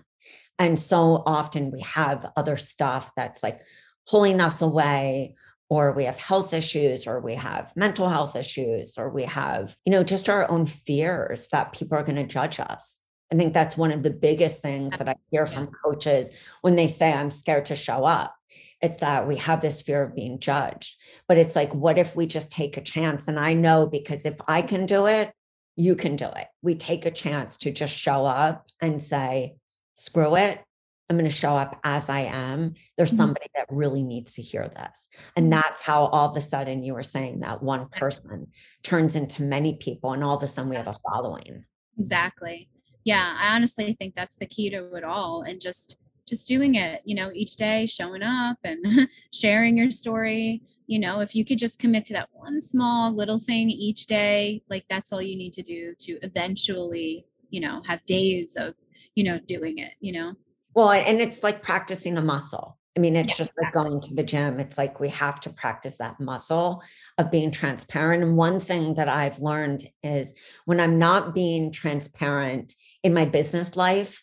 and 0.58 0.78
so 0.78 1.22
often 1.26 1.70
we 1.70 1.80
have 1.80 2.30
other 2.36 2.56
stuff 2.56 3.10
that's 3.16 3.42
like 3.42 3.60
pulling 4.08 4.40
us 4.40 4.62
away 4.62 5.34
or 5.68 5.92
we 5.92 6.04
have 6.04 6.18
health 6.18 6.52
issues 6.52 7.06
or 7.06 7.20
we 7.20 7.34
have 7.34 7.72
mental 7.76 8.08
health 8.08 8.36
issues 8.36 8.96
or 8.98 9.10
we 9.10 9.24
have 9.24 9.76
you 9.84 9.92
know 9.92 10.04
just 10.04 10.28
our 10.28 10.50
own 10.50 10.66
fears 10.66 11.48
that 11.52 11.72
people 11.72 11.96
are 11.98 12.04
going 12.04 12.16
to 12.16 12.26
judge 12.26 12.60
us 12.60 13.00
I 13.32 13.34
think 13.34 13.54
that's 13.54 13.76
one 13.76 13.90
of 13.90 14.02
the 14.02 14.10
biggest 14.10 14.62
things 14.62 14.96
that 14.98 15.08
I 15.08 15.16
hear 15.30 15.46
from 15.46 15.68
coaches 15.84 16.30
when 16.60 16.76
they 16.76 16.86
say, 16.86 17.12
I'm 17.12 17.30
scared 17.30 17.66
to 17.66 17.76
show 17.76 18.04
up. 18.04 18.36
It's 18.80 18.98
that 18.98 19.26
we 19.26 19.36
have 19.36 19.60
this 19.60 19.82
fear 19.82 20.02
of 20.02 20.14
being 20.14 20.38
judged. 20.38 20.96
But 21.26 21.38
it's 21.38 21.56
like, 21.56 21.74
what 21.74 21.98
if 21.98 22.14
we 22.14 22.26
just 22.26 22.52
take 22.52 22.76
a 22.76 22.82
chance? 22.82 23.26
And 23.26 23.38
I 23.38 23.54
know 23.54 23.86
because 23.86 24.24
if 24.24 24.38
I 24.46 24.62
can 24.62 24.86
do 24.86 25.06
it, 25.06 25.32
you 25.76 25.96
can 25.96 26.14
do 26.16 26.26
it. 26.26 26.46
We 26.62 26.76
take 26.76 27.04
a 27.04 27.10
chance 27.10 27.56
to 27.58 27.72
just 27.72 27.96
show 27.96 28.26
up 28.26 28.68
and 28.80 29.02
say, 29.02 29.56
screw 29.94 30.36
it. 30.36 30.62
I'm 31.08 31.16
going 31.16 31.30
to 31.30 31.36
show 31.36 31.54
up 31.54 31.78
as 31.84 32.08
I 32.08 32.20
am. 32.20 32.74
There's 32.96 33.10
mm-hmm. 33.10 33.16
somebody 33.16 33.46
that 33.54 33.66
really 33.70 34.02
needs 34.02 34.34
to 34.34 34.42
hear 34.42 34.68
this. 34.68 35.08
And 35.36 35.44
mm-hmm. 35.44 35.50
that's 35.50 35.82
how 35.82 36.06
all 36.06 36.30
of 36.30 36.36
a 36.36 36.40
sudden 36.40 36.82
you 36.82 36.94
were 36.94 37.04
saying 37.04 37.40
that 37.40 37.62
one 37.62 37.88
person 37.88 38.48
turns 38.82 39.14
into 39.14 39.42
many 39.42 39.76
people, 39.76 40.12
and 40.12 40.24
all 40.24 40.36
of 40.36 40.42
a 40.42 40.46
sudden 40.46 40.70
we 40.70 40.76
have 40.76 40.88
a 40.88 40.96
following. 41.10 41.64
Exactly. 41.98 42.68
Yeah. 43.04 43.36
I 43.38 43.54
honestly 43.54 43.94
think 43.98 44.14
that's 44.14 44.36
the 44.36 44.46
key 44.46 44.68
to 44.70 44.94
it 44.94 45.04
all. 45.04 45.42
And 45.42 45.60
just, 45.60 45.96
just 46.28 46.48
doing 46.48 46.74
it, 46.74 47.02
you 47.04 47.14
know, 47.14 47.30
each 47.32 47.56
day, 47.56 47.86
showing 47.86 48.22
up 48.22 48.58
and 48.64 49.08
sharing 49.32 49.76
your 49.76 49.92
story. 49.92 50.62
You 50.88 50.98
know, 50.98 51.20
if 51.20 51.34
you 51.34 51.44
could 51.44 51.58
just 51.58 51.78
commit 51.78 52.04
to 52.06 52.14
that 52.14 52.28
one 52.32 52.60
small 52.60 53.14
little 53.14 53.38
thing 53.38 53.70
each 53.70 54.06
day, 54.06 54.62
like 54.68 54.86
that's 54.88 55.12
all 55.12 55.22
you 55.22 55.36
need 55.36 55.52
to 55.54 55.62
do 55.62 55.94
to 56.00 56.18
eventually, 56.22 57.26
you 57.50 57.60
know, 57.60 57.80
have 57.86 58.04
days 58.06 58.56
of, 58.56 58.74
you 59.14 59.24
know, 59.24 59.38
doing 59.46 59.78
it, 59.78 59.92
you 60.00 60.12
know? 60.12 60.34
Well, 60.76 60.90
and 60.90 61.22
it's 61.22 61.42
like 61.42 61.62
practicing 61.62 62.18
a 62.18 62.22
muscle. 62.22 62.78
I 62.96 63.00
mean, 63.00 63.16
it's 63.16 63.38
yeah, 63.38 63.46
just 63.46 63.54
like 63.60 63.72
going 63.72 64.00
to 64.02 64.14
the 64.14 64.22
gym. 64.22 64.60
It's 64.60 64.76
like 64.76 65.00
we 65.00 65.08
have 65.08 65.40
to 65.40 65.50
practice 65.50 65.96
that 65.96 66.20
muscle 66.20 66.82
of 67.16 67.30
being 67.30 67.50
transparent. 67.50 68.22
And 68.22 68.36
one 68.36 68.60
thing 68.60 68.94
that 68.94 69.08
I've 69.08 69.38
learned 69.40 69.84
is 70.02 70.34
when 70.66 70.78
I'm 70.78 70.98
not 70.98 71.34
being 71.34 71.72
transparent 71.72 72.74
in 73.02 73.14
my 73.14 73.24
business 73.24 73.74
life, 73.74 74.22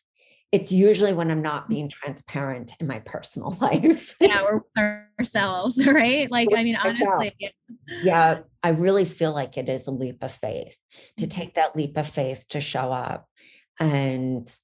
it's 0.51 0.71
usually 0.71 1.13
when 1.13 1.31
I'm 1.31 1.41
not 1.41 1.69
being 1.69 1.89
transparent 1.89 2.73
in 2.79 2.85
my 2.85 2.99
personal 2.99 3.57
life. 3.61 4.15
yeah, 4.19 4.43
we're 4.43 5.07
ourselves, 5.19 5.83
right? 5.87 6.29
Like, 6.29 6.49
I 6.55 6.63
mean, 6.63 6.75
honestly. 6.75 7.35
Yeah, 8.03 8.41
I 8.61 8.69
really 8.69 9.05
feel 9.05 9.33
like 9.33 9.57
it 9.57 9.69
is 9.69 9.87
a 9.87 9.91
leap 9.91 10.21
of 10.21 10.31
faith 10.31 10.77
to 11.17 11.25
mm-hmm. 11.25 11.29
take 11.29 11.55
that 11.55 11.75
leap 11.75 11.97
of 11.97 12.07
faith 12.07 12.47
to 12.49 12.61
show 12.61 12.91
up 12.91 13.27
and 13.79 14.55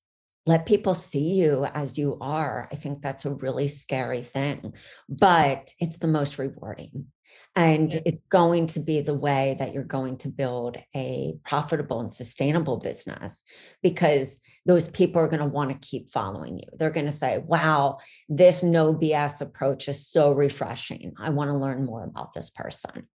let 0.45 0.65
people 0.65 0.95
see 0.95 1.34
you 1.34 1.65
as 1.73 1.97
you 1.97 2.17
are. 2.21 2.67
I 2.71 2.75
think 2.75 3.02
that's 3.02 3.25
a 3.25 3.34
really 3.34 3.67
scary 3.67 4.21
thing, 4.21 4.73
but 5.08 5.69
it's 5.80 5.97
the 5.97 6.08
most 6.08 6.39
rewarding. 6.39 7.08
And 7.56 7.91
yeah. 7.91 8.02
it's 8.06 8.21
going 8.30 8.67
to 8.67 8.80
be 8.80 9.02
the 9.02 9.13
way 9.13 9.56
that 9.60 9.73
you're 9.73 9.84
going 9.84 10.17
to 10.19 10.30
build 10.30 10.78
a 10.95 11.34
profitable 11.45 11.99
and 11.99 12.12
sustainable 12.12 12.78
business 12.78 13.43
because 13.82 14.39
those 14.65 14.88
people 14.88 15.21
are 15.21 15.28
going 15.28 15.41
to 15.41 15.45
want 15.45 15.71
to 15.71 15.88
keep 15.88 16.12
following 16.12 16.58
you. 16.58 16.65
They're 16.78 16.89
going 16.89 17.06
to 17.06 17.12
say, 17.12 17.39
wow, 17.39 17.97
this 18.28 18.63
no 18.63 18.93
BS 18.93 19.41
approach 19.41 19.88
is 19.88 20.08
so 20.08 20.32
refreshing. 20.32 21.13
I 21.19 21.30
want 21.30 21.49
to 21.49 21.58
learn 21.58 21.86
more 21.86 22.04
about 22.04 22.34
this 22.34 22.49
person. 22.49 23.08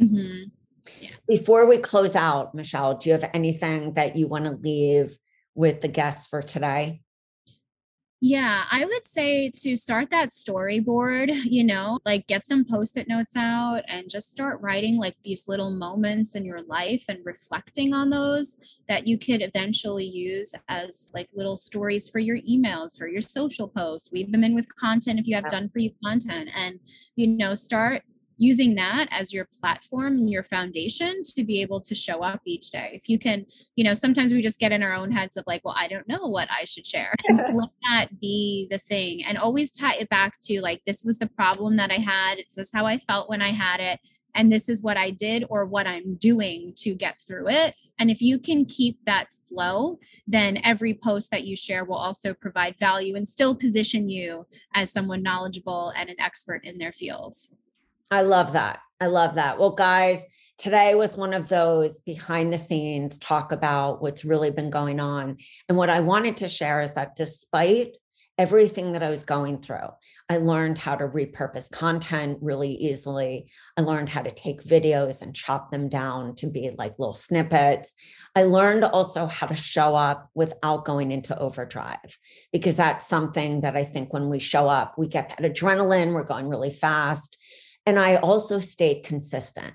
Mm-hmm. 0.00 0.48
Yeah. 1.00 1.10
Before 1.28 1.66
we 1.66 1.78
close 1.78 2.16
out, 2.16 2.54
Michelle, 2.54 2.96
do 2.96 3.10
you 3.10 3.12
have 3.12 3.30
anything 3.34 3.94
that 3.94 4.16
you 4.16 4.26
want 4.26 4.44
to 4.44 4.52
leave 4.52 5.16
with 5.54 5.80
the 5.80 5.88
guests 5.88 6.26
for 6.26 6.42
today? 6.42 7.02
Yeah, 8.24 8.62
I 8.70 8.84
would 8.84 9.04
say 9.04 9.50
to 9.62 9.76
start 9.76 10.10
that 10.10 10.28
storyboard, 10.28 11.34
you 11.44 11.64
know, 11.64 11.98
like 12.06 12.28
get 12.28 12.46
some 12.46 12.64
post 12.64 12.96
it 12.96 13.08
notes 13.08 13.36
out 13.36 13.82
and 13.88 14.08
just 14.08 14.30
start 14.30 14.60
writing 14.60 14.96
like 14.96 15.16
these 15.24 15.48
little 15.48 15.72
moments 15.72 16.36
in 16.36 16.44
your 16.44 16.62
life 16.62 17.04
and 17.08 17.18
reflecting 17.24 17.92
on 17.92 18.10
those 18.10 18.58
that 18.86 19.08
you 19.08 19.18
could 19.18 19.42
eventually 19.42 20.04
use 20.04 20.54
as 20.68 21.10
like 21.14 21.28
little 21.34 21.56
stories 21.56 22.08
for 22.08 22.20
your 22.20 22.38
emails, 22.42 22.96
for 22.96 23.08
your 23.08 23.20
social 23.20 23.66
posts. 23.66 24.12
Weave 24.12 24.30
them 24.30 24.44
in 24.44 24.54
with 24.54 24.72
content 24.76 25.18
if 25.18 25.26
you 25.26 25.34
have 25.34 25.48
done 25.48 25.68
for 25.68 25.80
you 25.80 25.90
content 26.04 26.48
and, 26.54 26.78
you 27.16 27.26
know, 27.26 27.54
start 27.54 28.04
using 28.42 28.74
that 28.74 29.06
as 29.12 29.32
your 29.32 29.48
platform 29.60 30.16
and 30.16 30.28
your 30.28 30.42
foundation 30.42 31.22
to 31.22 31.44
be 31.44 31.62
able 31.62 31.80
to 31.80 31.94
show 31.94 32.24
up 32.24 32.40
each 32.44 32.70
day. 32.70 32.90
If 32.92 33.08
you 33.08 33.16
can, 33.16 33.46
you 33.76 33.84
know, 33.84 33.94
sometimes 33.94 34.32
we 34.32 34.42
just 34.42 34.58
get 34.58 34.72
in 34.72 34.82
our 34.82 34.94
own 34.94 35.12
heads 35.12 35.36
of 35.36 35.44
like, 35.46 35.64
well, 35.64 35.76
I 35.78 35.86
don't 35.86 36.08
know 36.08 36.26
what 36.26 36.48
I 36.50 36.64
should 36.64 36.86
share. 36.86 37.14
let 37.30 37.70
that 37.88 38.20
be 38.20 38.66
the 38.68 38.78
thing 38.78 39.24
and 39.24 39.38
always 39.38 39.70
tie 39.70 39.94
it 39.94 40.08
back 40.08 40.40
to 40.42 40.60
like, 40.60 40.82
this 40.86 41.04
was 41.04 41.18
the 41.18 41.28
problem 41.28 41.76
that 41.76 41.92
I 41.92 41.98
had. 41.98 42.38
It's 42.38 42.56
this 42.56 42.72
how 42.72 42.84
I 42.84 42.98
felt 42.98 43.28
when 43.30 43.42
I 43.42 43.52
had 43.52 43.78
it. 43.78 44.00
And 44.34 44.50
this 44.50 44.68
is 44.68 44.82
what 44.82 44.96
I 44.96 45.10
did 45.10 45.44
or 45.48 45.66
what 45.66 45.86
I'm 45.86 46.14
doing 46.16 46.72
to 46.78 46.94
get 46.94 47.20
through 47.20 47.48
it. 47.50 47.74
And 47.98 48.10
if 48.10 48.20
you 48.20 48.38
can 48.38 48.64
keep 48.64 48.98
that 49.04 49.28
flow, 49.30 49.98
then 50.26 50.58
every 50.64 50.94
post 50.94 51.30
that 51.30 51.44
you 51.44 51.54
share 51.54 51.84
will 51.84 51.96
also 51.96 52.34
provide 52.34 52.78
value 52.78 53.14
and 53.14 53.28
still 53.28 53.54
position 53.54 54.08
you 54.08 54.46
as 54.74 54.90
someone 54.90 55.22
knowledgeable 55.22 55.92
and 55.94 56.08
an 56.08 56.16
expert 56.18 56.62
in 56.64 56.78
their 56.78 56.92
field. 56.92 57.36
I 58.12 58.20
love 58.20 58.52
that. 58.52 58.80
I 59.00 59.06
love 59.06 59.36
that. 59.36 59.58
Well, 59.58 59.70
guys, 59.70 60.26
today 60.58 60.94
was 60.94 61.16
one 61.16 61.32
of 61.32 61.48
those 61.48 61.98
behind 62.00 62.52
the 62.52 62.58
scenes 62.58 63.16
talk 63.16 63.52
about 63.52 64.02
what's 64.02 64.22
really 64.22 64.50
been 64.50 64.68
going 64.68 65.00
on. 65.00 65.38
And 65.66 65.78
what 65.78 65.88
I 65.88 66.00
wanted 66.00 66.36
to 66.36 66.48
share 66.50 66.82
is 66.82 66.92
that 66.92 67.16
despite 67.16 67.96
everything 68.36 68.92
that 68.92 69.02
I 69.02 69.08
was 69.08 69.24
going 69.24 69.62
through, 69.62 69.88
I 70.28 70.36
learned 70.36 70.76
how 70.76 70.94
to 70.96 71.08
repurpose 71.08 71.70
content 71.70 72.36
really 72.42 72.72
easily. 72.72 73.50
I 73.78 73.80
learned 73.80 74.10
how 74.10 74.20
to 74.20 74.30
take 74.30 74.62
videos 74.62 75.22
and 75.22 75.34
chop 75.34 75.70
them 75.70 75.88
down 75.88 76.34
to 76.36 76.48
be 76.48 76.70
like 76.76 76.98
little 76.98 77.14
snippets. 77.14 77.94
I 78.36 78.42
learned 78.42 78.84
also 78.84 79.24
how 79.24 79.46
to 79.46 79.54
show 79.54 79.94
up 79.94 80.28
without 80.34 80.84
going 80.84 81.12
into 81.12 81.38
overdrive, 81.38 82.18
because 82.52 82.76
that's 82.76 83.06
something 83.06 83.62
that 83.62 83.74
I 83.74 83.84
think 83.84 84.12
when 84.12 84.28
we 84.28 84.38
show 84.38 84.68
up, 84.68 84.96
we 84.98 85.08
get 85.08 85.30
that 85.30 85.54
adrenaline, 85.54 86.12
we're 86.12 86.24
going 86.24 86.50
really 86.50 86.72
fast 86.72 87.38
and 87.86 87.98
I 87.98 88.16
also 88.16 88.58
stayed 88.58 89.04
consistent. 89.04 89.74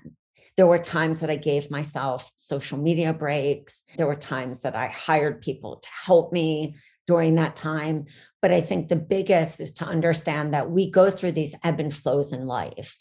There 0.56 0.66
were 0.66 0.78
times 0.78 1.20
that 1.20 1.30
I 1.30 1.36
gave 1.36 1.70
myself 1.70 2.30
social 2.36 2.78
media 2.78 3.14
breaks. 3.14 3.84
There 3.96 4.06
were 4.06 4.16
times 4.16 4.62
that 4.62 4.74
I 4.74 4.88
hired 4.88 5.40
people 5.40 5.76
to 5.76 5.88
help 6.04 6.32
me 6.32 6.74
during 7.06 7.36
that 7.36 7.54
time. 7.54 8.06
But 8.42 8.50
I 8.50 8.60
think 8.60 8.88
the 8.88 8.96
biggest 8.96 9.60
is 9.60 9.72
to 9.74 9.84
understand 9.84 10.54
that 10.54 10.70
we 10.70 10.90
go 10.90 11.10
through 11.10 11.32
these 11.32 11.54
ebb 11.62 11.80
and 11.80 11.94
flows 11.94 12.32
in 12.32 12.46
life. 12.46 12.96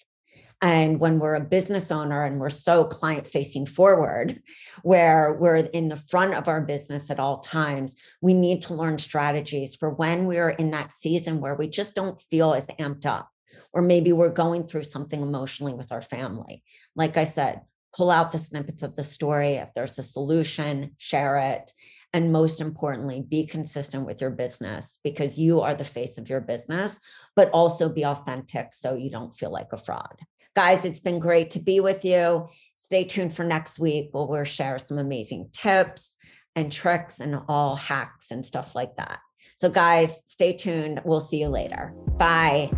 And 0.62 1.00
when 1.00 1.20
we're 1.20 1.36
a 1.36 1.41
business 1.43 1.91
owner 1.91 2.24
and 2.24 2.39
we're 2.39 2.50
so 2.50 2.84
client 2.84 3.28
facing 3.28 3.67
forward, 3.67 4.41
where 4.82 5.38
we're 5.39 5.58
in 5.58 5.89
the 5.89 5.96
front 5.96 6.34
of 6.34 6.48
our 6.48 6.62
business 6.62 7.12
at 7.12 7.20
all 7.20 7.39
times, 7.39 7.96
we 8.22 8.34
need 8.34 8.63
to 8.63 8.74
learn 8.74 8.98
strategies 8.98 9.76
for 9.76 9.91
when 9.91 10.26
we're 10.26 10.50
in 10.50 10.72
that 10.72 10.93
season 10.93 11.41
where 11.41 11.56
we 11.56 11.70
just 11.70 11.93
don't 11.93 12.22
feel 12.22 12.54
as 12.54 12.67
amped 12.80 13.06
up 13.06 13.30
or 13.74 13.82
maybe 13.82 14.12
we're 14.12 14.30
going 14.30 14.67
through 14.67 14.84
something 14.84 15.22
emotionally 15.22 15.74
with 15.74 15.91
our 15.91 16.02
family. 16.02 16.63
Like 16.96 17.17
I 17.17 17.24
said, 17.24 17.62
pull 17.96 18.12
out 18.12 18.32
the 18.32 18.38
snippets 18.38 18.84
of 18.84 18.96
the 18.96 19.04
story. 19.04 19.54
If 19.54 19.74
there's 19.74 19.98
a 19.98 20.04
solution, 20.04 20.91
share 20.98 21.38
it. 21.38 21.72
And 22.13 22.32
most 22.32 22.62
importantly, 22.62 23.26
be 23.28 23.46
consistent 23.46 24.06
with 24.06 24.22
your 24.22 24.30
business 24.30 25.00
because 25.04 25.38
you 25.38 25.62
are 25.62 25.74
the 25.74 25.84
face 25.84 26.17
of 26.17 26.30
your 26.30 26.41
business, 26.41 27.00
but 27.36 27.50
also 27.52 27.89
be 27.89 28.06
authentic 28.06 28.74
so 28.74 28.96
you 28.96 29.10
don't 29.10 29.36
feel 29.36 29.52
like 29.52 29.74
a 29.74 29.78
fraud. 29.78 30.17
Guys, 30.56 30.86
it's 30.86 31.00
been 31.00 31.20
great 31.20 31.52
to 31.52 31.60
be 31.60 31.80
with 31.80 32.04
you. 32.04 32.48
Stay 32.76 33.04
tuned 33.04 33.36
for 33.36 33.43
next 33.43 33.78
week 33.78 34.10
where 34.12 34.26
we'll 34.26 34.43
share 34.43 34.80
some 34.80 34.98
amazing 34.98 35.50
tips 35.54 36.17
and 36.56 36.72
tricks 36.72 37.20
and 37.20 37.39
all 37.48 37.76
hacks 37.76 38.32
and 38.32 38.46
stuff 38.46 38.74
like 38.74 38.96
that. 38.96 39.20
So, 39.58 39.70
guys, 39.70 40.20
stay 40.26 40.54
tuned. 40.54 41.02
We'll 41.04 41.20
see 41.20 41.39
you 41.39 41.50
later. 41.50 41.93
Bye. 42.17 42.72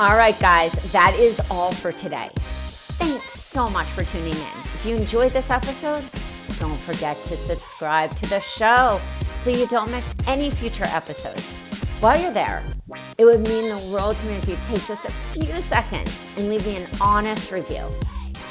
All 0.00 0.16
right, 0.16 0.40
guys, 0.40 0.72
that 0.92 1.14
is 1.14 1.38
all 1.50 1.72
for 1.72 1.92
today. 1.92 2.30
Thanks 2.96 3.38
so 3.38 3.68
much 3.68 3.86
for 3.86 4.02
tuning 4.02 4.32
in. 4.32 4.60
If 4.64 4.86
you 4.86 4.96
enjoyed 4.96 5.32
this 5.32 5.50
episode, 5.50 6.02
don't 6.58 6.78
forget 6.78 7.18
to 7.24 7.36
subscribe 7.36 8.16
to 8.16 8.26
the 8.30 8.40
show 8.40 8.98
so 9.36 9.50
you 9.50 9.66
don't 9.66 9.90
miss 9.90 10.14
any 10.26 10.50
future 10.52 10.86
episodes. 10.86 11.52
While 12.00 12.18
you're 12.18 12.32
there, 12.32 12.62
it 13.18 13.26
would 13.26 13.46
mean 13.46 13.68
the 13.68 13.92
world 13.92 14.16
to 14.16 14.26
me 14.26 14.36
if 14.36 14.48
you 14.48 14.56
take 14.62 14.82
just 14.86 15.04
a 15.04 15.10
few 15.10 15.60
seconds 15.60 16.24
and 16.38 16.48
leave 16.48 16.66
me 16.66 16.76
an 16.76 16.88
honest 16.98 17.52
review. 17.52 17.86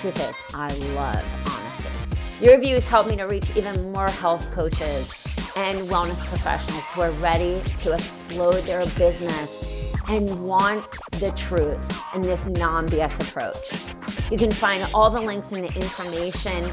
Truth 0.01 0.29
is, 0.29 0.35
I 0.53 0.71
love 0.93 1.25
honesty. 1.47 2.45
Your 2.45 2.57
reviews 2.57 2.85
help 2.85 3.07
me 3.07 3.15
to 3.15 3.23
reach 3.23 3.57
even 3.57 3.91
more 3.91 4.07
health 4.07 4.51
coaches 4.51 5.12
and 5.55 5.89
wellness 5.89 6.23
professionals 6.27 6.85
who 6.89 7.01
are 7.01 7.12
ready 7.13 7.59
to 7.79 7.93
explode 7.93 8.62
their 8.65 8.85
business 8.85 9.88
and 10.09 10.43
want 10.43 10.85
the 11.11 11.31
truth 11.35 12.03
in 12.15 12.21
this 12.21 12.47
non 12.47 12.89
BS 12.89 13.21
approach. 13.21 13.95
You 14.31 14.37
can 14.37 14.51
find 14.51 14.85
all 14.93 15.09
the 15.09 15.21
links 15.21 15.51
and 15.51 15.63
the 15.63 15.73
information 15.79 16.69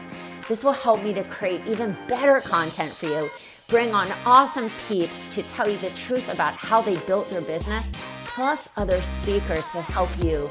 This 0.48 0.64
will 0.64 0.74
help 0.74 1.04
me 1.04 1.14
to 1.14 1.24
create 1.24 1.62
even 1.68 1.96
better 2.08 2.40
content 2.40 2.92
for 2.92 3.06
you, 3.06 3.30
bring 3.68 3.94
on 3.94 4.12
awesome 4.26 4.70
peeps 4.88 5.34
to 5.36 5.44
tell 5.44 5.68
you 5.68 5.78
the 5.78 5.90
truth 5.92 6.32
about 6.34 6.54
how 6.56 6.82
they 6.82 6.96
built 7.08 7.30
their 7.30 7.42
business, 7.42 7.90
plus 8.26 8.70
other 8.78 9.02
speakers 9.02 9.68
to 9.72 9.82
help 9.82 10.10
you 10.24 10.50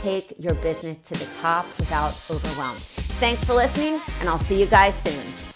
take 0.00 0.32
your 0.38 0.54
business 0.56 0.98
to 0.98 1.14
the 1.14 1.32
top 1.40 1.66
without 1.78 2.20
overwhelm. 2.30 2.76
Thanks 3.20 3.44
for 3.44 3.54
listening, 3.54 4.00
and 4.20 4.28
I'll 4.28 4.38
see 4.38 4.58
you 4.58 4.66
guys 4.66 5.00
soon. 5.00 5.51